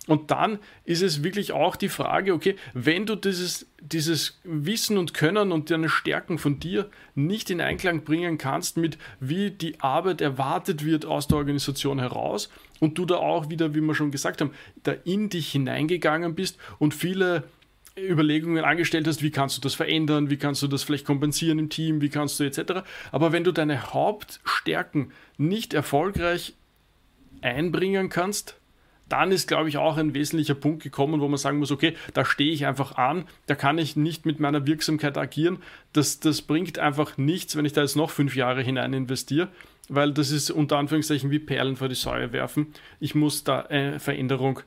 Und 0.06 0.30
dann 0.32 0.58
ist 0.84 1.02
es 1.02 1.22
wirklich 1.22 1.52
auch 1.52 1.76
die 1.76 1.88
Frage, 1.88 2.34
okay, 2.34 2.56
wenn 2.74 3.06
du 3.06 3.14
dieses, 3.14 3.70
dieses 3.80 4.40
Wissen 4.42 4.98
und 4.98 5.14
Können 5.14 5.52
und 5.52 5.70
deine 5.70 5.88
Stärken 5.88 6.38
von 6.38 6.58
dir 6.58 6.90
nicht 7.14 7.50
in 7.50 7.60
Einklang 7.60 8.02
bringen 8.02 8.36
kannst 8.36 8.76
mit, 8.76 8.98
wie 9.20 9.50
die 9.50 9.80
Arbeit 9.80 10.20
erwartet 10.20 10.84
wird 10.84 11.04
aus 11.04 11.28
der 11.28 11.38
Organisation 11.38 12.00
heraus 12.00 12.50
und 12.80 12.98
du 12.98 13.06
da 13.06 13.16
auch 13.16 13.50
wieder, 13.50 13.74
wie 13.74 13.80
wir 13.80 13.94
schon 13.94 14.10
gesagt 14.10 14.40
haben, 14.40 14.50
da 14.82 14.92
in 15.04 15.28
dich 15.28 15.52
hineingegangen 15.52 16.34
bist 16.34 16.58
und 16.78 16.94
viele 16.94 17.44
Überlegungen 17.98 18.64
angestellt 18.64 19.06
hast, 19.06 19.22
wie 19.22 19.30
kannst 19.30 19.56
du 19.56 19.60
das 19.60 19.74
verändern, 19.74 20.30
wie 20.30 20.36
kannst 20.36 20.62
du 20.62 20.68
das 20.68 20.82
vielleicht 20.82 21.06
kompensieren 21.06 21.58
im 21.58 21.68
Team, 21.68 22.00
wie 22.00 22.08
kannst 22.08 22.38
du 22.40 22.44
etc. 22.44 22.84
Aber 23.12 23.32
wenn 23.32 23.44
du 23.44 23.52
deine 23.52 23.92
Hauptstärken 23.92 25.12
nicht 25.38 25.74
erfolgreich 25.74 26.54
einbringen 27.42 28.08
kannst, 28.08 28.56
dann 29.10 29.32
ist, 29.32 29.48
glaube 29.48 29.68
ich, 29.68 29.76
auch 29.76 29.96
ein 29.96 30.14
wesentlicher 30.14 30.54
Punkt 30.54 30.84
gekommen, 30.84 31.20
wo 31.20 31.26
man 31.26 31.36
sagen 31.36 31.58
muss, 31.58 31.72
okay, 31.72 31.94
da 32.14 32.24
stehe 32.24 32.52
ich 32.52 32.66
einfach 32.66 32.96
an, 32.96 33.24
da 33.46 33.56
kann 33.56 33.76
ich 33.76 33.96
nicht 33.96 34.24
mit 34.24 34.38
meiner 34.38 34.66
Wirksamkeit 34.66 35.18
agieren. 35.18 35.58
Das, 35.92 36.20
das 36.20 36.42
bringt 36.42 36.78
einfach 36.78 37.18
nichts, 37.18 37.56
wenn 37.56 37.64
ich 37.64 37.72
da 37.72 37.80
jetzt 37.80 37.96
noch 37.96 38.10
fünf 38.10 38.36
Jahre 38.36 38.62
hinein 38.62 38.92
investiere, 38.92 39.48
weil 39.88 40.12
das 40.12 40.30
ist 40.30 40.50
unter 40.50 40.78
Anführungszeichen 40.78 41.32
wie 41.32 41.40
Perlen 41.40 41.74
vor 41.74 41.88
die 41.88 41.96
Säue 41.96 42.32
werfen. 42.32 42.68
Ich 43.00 43.16
muss 43.16 43.42
da 43.42 43.62
eine 43.62 43.98
Veränderung 43.98 44.60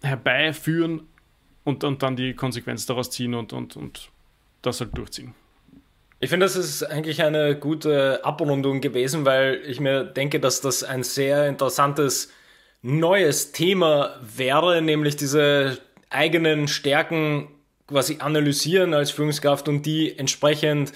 herbeiführen, 0.00 1.02
und, 1.70 1.84
und 1.84 2.02
dann 2.02 2.16
die 2.16 2.34
Konsequenz 2.34 2.84
daraus 2.84 3.10
ziehen 3.10 3.34
und, 3.34 3.52
und, 3.52 3.76
und 3.76 4.10
das 4.62 4.80
halt 4.80 4.96
durchziehen. 4.96 5.34
Ich 6.22 6.28
finde, 6.28 6.44
das 6.44 6.56
ist 6.56 6.82
eigentlich 6.82 7.22
eine 7.22 7.56
gute 7.56 8.22
Abrundung 8.24 8.82
gewesen, 8.82 9.24
weil 9.24 9.62
ich 9.66 9.80
mir 9.80 10.04
denke, 10.04 10.38
dass 10.38 10.60
das 10.60 10.84
ein 10.84 11.02
sehr 11.02 11.48
interessantes 11.48 12.30
neues 12.82 13.52
Thema 13.52 14.16
wäre, 14.20 14.82
nämlich 14.82 15.16
diese 15.16 15.78
eigenen 16.10 16.68
Stärken 16.68 17.48
quasi 17.86 18.18
analysieren 18.20 18.92
als 18.92 19.10
Führungskraft 19.10 19.68
und 19.68 19.86
die 19.86 20.18
entsprechend 20.18 20.92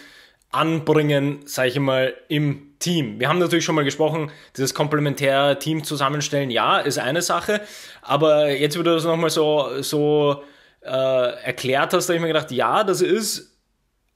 anbringen, 0.51 1.41
sage 1.47 1.69
ich 1.69 1.79
mal, 1.81 2.15
im 2.29 2.75
Team. 2.79 3.19
Wir 3.19 3.29
haben 3.29 3.39
natürlich 3.39 3.65
schon 3.65 3.75
mal 3.75 3.85
gesprochen, 3.85 4.31
dieses 4.57 4.75
komplementäre 4.75 5.59
Team 5.59 5.85
zusammenstellen, 5.85 6.51
ja, 6.51 6.79
ist 6.79 6.99
eine 6.99 7.23
Sache, 7.23 7.63
aber 8.03 8.51
jetzt 8.51 8.77
würde 8.77 8.95
das 8.95 9.05
nochmal 9.05 9.31
so, 9.31 9.83
so 9.83 10.45
äh, 10.85 11.45
erklärt 11.45 11.93
hast, 11.93 12.09
habe 12.09 12.17
ich 12.17 12.21
mir 12.21 12.29
gedacht, 12.29 12.51
ja, 12.51 12.85
das 12.85 13.01
ist 13.01 13.57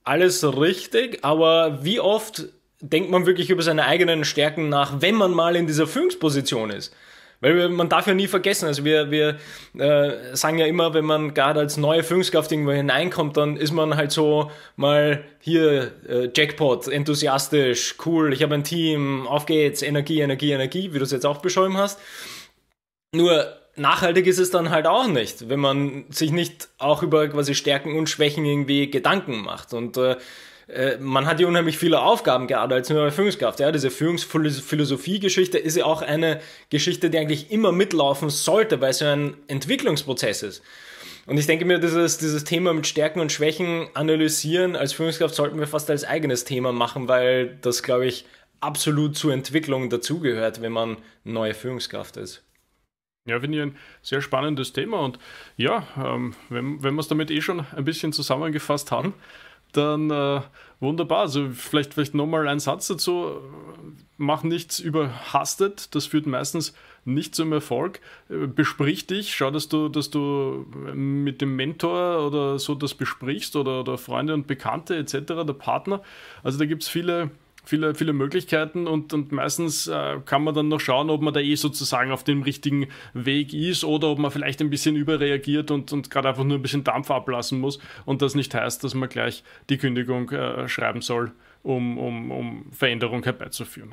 alles 0.03 0.43
richtig, 0.43 1.19
aber 1.23 1.83
wie 1.83 1.99
oft 1.99 2.45
denkt 2.81 3.11
man 3.11 3.25
wirklich 3.25 3.49
über 3.49 3.61
seine 3.61 3.85
eigenen 3.85 4.23
Stärken 4.23 4.69
nach, 4.69 5.01
wenn 5.01 5.15
man 5.15 5.31
mal 5.31 5.55
in 5.55 5.67
dieser 5.67 5.87
Führungsposition 5.87 6.69
ist? 6.69 6.95
Weil 7.41 7.69
man 7.69 7.87
darf 7.87 8.05
ja 8.05 8.13
nie 8.13 8.27
vergessen, 8.27 8.65
also 8.65 8.83
wir, 8.83 9.11
wir 9.11 9.37
äh, 9.77 10.35
sagen 10.35 10.57
ja 10.57 10.65
immer, 10.65 10.93
wenn 10.93 11.05
man 11.05 11.33
gerade 11.33 11.61
als 11.61 11.77
neue 11.77 12.03
Führungskraft 12.03 12.51
irgendwo 12.51 12.71
hineinkommt, 12.71 13.37
dann 13.37 13.55
ist 13.55 13.71
man 13.71 13.95
halt 13.95 14.11
so 14.11 14.51
mal 14.75 15.23
hier 15.39 15.93
äh, 16.09 16.29
Jackpot, 16.35 16.89
enthusiastisch, 16.89 17.95
cool, 18.05 18.33
ich 18.33 18.43
habe 18.43 18.55
ein 18.55 18.65
Team, 18.65 19.25
auf 19.25 19.45
geht's, 19.45 19.81
Energie, 19.81 20.19
Energie, 20.19 20.51
Energie, 20.51 20.93
wie 20.93 20.97
du 20.97 21.05
es 21.05 21.11
jetzt 21.11 21.25
auch 21.25 21.37
beschrieben 21.37 21.77
hast. 21.77 21.99
Nur 23.15 23.58
nachhaltig 23.79 24.27
ist 24.27 24.37
es 24.37 24.51
dann 24.51 24.69
halt 24.69 24.85
auch 24.85 25.07
nicht, 25.07 25.49
wenn 25.49 25.59
man 25.59 26.05
sich 26.09 26.31
nicht 26.31 26.69
auch 26.77 27.01
über 27.01 27.27
quasi 27.27 27.55
Stärken 27.55 27.97
und 27.97 28.09
Schwächen 28.09 28.45
irgendwie 28.45 28.91
Gedanken 28.91 29.41
macht. 29.41 29.73
Und 29.73 29.97
äh, 29.97 30.17
äh, 30.67 30.97
man 30.99 31.25
hat 31.25 31.39
ja 31.39 31.47
unheimlich 31.47 31.77
viele 31.77 32.01
Aufgaben 32.01 32.47
gearbeitet 32.47 32.77
als 32.77 32.89
neue 32.89 33.11
Führungskraft. 33.11 33.59
Ja, 33.59 33.71
diese 33.71 33.89
Führungsphilosophie-Geschichte 33.89 35.57
ist 35.57 35.77
ja 35.77 35.85
auch 35.85 36.01
eine 36.01 36.39
Geschichte, 36.69 37.09
die 37.09 37.17
eigentlich 37.17 37.51
immer 37.51 37.71
mitlaufen 37.71 38.29
sollte, 38.29 38.79
weil 38.81 38.91
es 38.91 38.99
ja 38.99 39.13
ein 39.13 39.35
Entwicklungsprozess 39.47 40.43
ist. 40.43 40.61
Und 41.25 41.37
ich 41.37 41.45
denke 41.45 41.65
mir, 41.65 41.79
dieses, 41.79 42.17
dieses 42.17 42.43
Thema 42.43 42.73
mit 42.73 42.87
Stärken 42.87 43.19
und 43.19 43.31
Schwächen 43.31 43.87
analysieren 43.93 44.75
als 44.75 44.93
Führungskraft 44.93 45.35
sollten 45.35 45.59
wir 45.59 45.67
fast 45.67 45.89
als 45.89 46.03
eigenes 46.03 46.43
Thema 46.43 46.71
machen, 46.71 47.07
weil 47.07 47.57
das, 47.61 47.83
glaube 47.83 48.07
ich, 48.07 48.25
absolut 48.61 49.15
zur 49.15 49.33
Entwicklung 49.33 49.89
dazugehört, 49.89 50.61
wenn 50.61 50.71
man 50.71 50.97
neue 51.23 51.53
Führungskraft 51.53 52.17
ist. 52.17 52.43
Ja, 53.25 53.39
finde 53.39 53.57
ich 53.57 53.63
ein 53.63 53.77
sehr 54.01 54.21
spannendes 54.21 54.73
Thema 54.73 54.99
und 55.01 55.19
ja, 55.57 55.85
ähm, 55.97 56.33
wenn, 56.49 56.81
wenn 56.81 56.95
wir 56.95 57.01
es 57.01 57.07
damit 57.07 57.29
eh 57.29 57.41
schon 57.41 57.65
ein 57.75 57.85
bisschen 57.85 58.13
zusammengefasst 58.13 58.91
haben, 58.91 59.13
dann 59.73 60.09
äh, 60.09 60.41
wunderbar. 60.79 61.19
Also 61.21 61.49
vielleicht, 61.51 61.93
vielleicht 61.93 62.15
nochmal 62.15 62.47
ein 62.47 62.59
Satz 62.59 62.87
dazu. 62.87 63.39
Mach 64.17 64.43
nichts 64.43 64.79
überhastet, 64.79 65.93
das 65.95 66.07
führt 66.07 66.25
meistens 66.25 66.73
nicht 67.05 67.35
zum 67.35 67.53
Erfolg. 67.53 67.99
Äh, 68.29 68.47
besprich 68.47 69.05
dich, 69.07 69.35
schau, 69.35 69.51
dass 69.51 69.69
du, 69.69 69.89
dass 69.89 70.09
du 70.09 70.65
mit 70.93 71.41
dem 71.41 71.55
Mentor 71.55 72.25
oder 72.25 72.57
so 72.57 72.73
das 72.75 72.95
besprichst 72.95 73.55
oder, 73.55 73.81
oder 73.81 73.97
Freunde 73.97 74.33
und 74.33 74.47
Bekannte 74.47 74.95
etc., 74.95 75.13
der 75.45 75.53
Partner. 75.53 76.01
Also 76.43 76.57
da 76.57 76.65
gibt 76.65 76.83
es 76.83 76.89
viele 76.89 77.31
viele, 77.69 77.93
viele 77.93 78.13
Möglichkeiten 78.13 78.87
und, 78.87 79.13
und 79.13 79.31
meistens 79.31 79.87
äh, 79.87 80.17
kann 80.25 80.43
man 80.43 80.55
dann 80.55 80.69
noch 80.69 80.79
schauen, 80.79 81.11
ob 81.11 81.21
man 81.21 81.35
da 81.35 81.39
eh 81.39 81.53
sozusagen 81.53 82.11
auf 82.11 82.23
dem 82.23 82.41
richtigen 82.41 82.87
Weg 83.13 83.53
ist 83.53 83.83
oder 83.83 84.07
ob 84.07 84.17
man 84.17 84.31
vielleicht 84.31 84.59
ein 84.59 84.71
bisschen 84.71 84.95
überreagiert 84.95 85.69
und, 85.69 85.93
und 85.93 86.09
gerade 86.09 86.29
einfach 86.29 86.43
nur 86.43 86.57
ein 86.57 86.63
bisschen 86.63 86.83
Dampf 86.83 87.11
ablassen 87.11 87.59
muss 87.59 87.77
und 88.05 88.23
das 88.23 88.33
nicht 88.33 88.55
heißt, 88.55 88.83
dass 88.83 88.95
man 88.95 89.07
gleich 89.07 89.43
die 89.69 89.77
Kündigung 89.77 90.31
äh, 90.31 90.67
schreiben 90.67 91.01
soll, 91.01 91.31
um, 91.61 91.99
um, 91.99 92.31
um 92.31 92.71
Veränderung 92.71 93.23
herbeizuführen. 93.23 93.91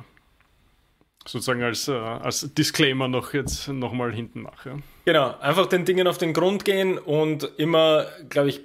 Sozusagen 1.27 1.61
als, 1.61 1.87
äh, 1.87 1.91
als 1.91 2.51
Disclaimer 2.55 3.07
noch 3.07 3.35
jetzt 3.35 3.67
nochmal 3.67 4.11
hinten 4.11 4.41
nach. 4.41 4.65
Ja. 4.65 4.77
Genau, 5.05 5.37
einfach 5.39 5.67
den 5.67 5.85
Dingen 5.85 6.07
auf 6.07 6.17
den 6.17 6.33
Grund 6.33 6.65
gehen 6.65 6.97
und 6.97 7.47
immer, 7.57 8.07
glaube 8.29 8.49
ich, 8.49 8.61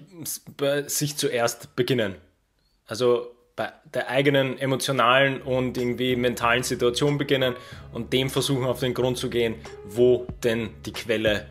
bei 0.57 0.89
sich 0.89 1.19
zuerst 1.19 1.77
beginnen. 1.77 2.15
Also 2.87 3.32
bei 3.57 3.73
der 3.93 4.09
eigenen 4.09 4.59
emotionalen 4.59 5.43
und 5.43 5.77
irgendwie 5.77 6.17
mentalen 6.17 6.63
Situation 6.63 7.19
beginnen 7.19 7.55
und 7.93 8.13
dem 8.13 8.31
versuchen 8.31 8.65
auf 8.65 8.81
den 8.81 8.95
Grund 8.95 9.19
zu 9.19 9.29
gehen, 9.29 9.57
wo 9.85 10.27
denn 10.43 10.71
die 10.87 10.93
Quelle 10.93 11.47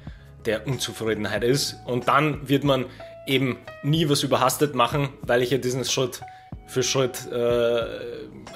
der 0.46 0.66
Unzufriedenheit 0.68 1.44
ist. 1.44 1.78
Und 1.86 2.08
dann 2.08 2.48
wird 2.50 2.64
man 2.64 2.86
eben 3.28 3.60
nie 3.84 4.10
was 4.10 4.24
überhastet 4.24 4.74
machen, 4.74 5.10
weil 5.22 5.42
ich 5.42 5.52
ja 5.52 5.58
diesen 5.58 5.86
Schritt 5.86 6.22
für 6.68 6.84
Schritt 6.84 7.32
äh, 7.32 7.84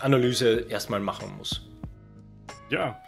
Analyse 0.02 0.66
erstmal 0.70 1.00
machen 1.00 1.32
muss. 1.38 1.62
Ja, 2.70 3.00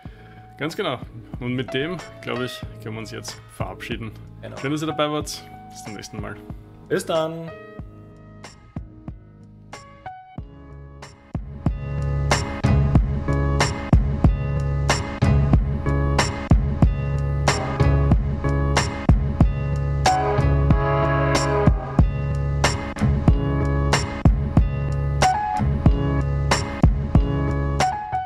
ganz 0.60 0.76
genau. 0.76 1.00
Und 1.40 1.56
mit 1.56 1.74
dem, 1.74 1.98
glaube 2.22 2.46
ich, 2.46 2.62
können 2.84 2.96
wir 2.96 3.00
uns 3.00 3.12
jetzt 3.12 3.42
verabschieden. 3.56 4.12
Genau. 4.42 4.58
Schön, 4.58 4.72
dass 4.72 4.82
ihr 4.82 4.88
dabei 4.88 5.10
wart. 5.10 5.44
Bis 5.70 5.84
zum 5.84 5.94
nächsten 5.94 6.22
Mal. 6.22 6.36
Bis 6.90 7.06
dann. 7.06 7.50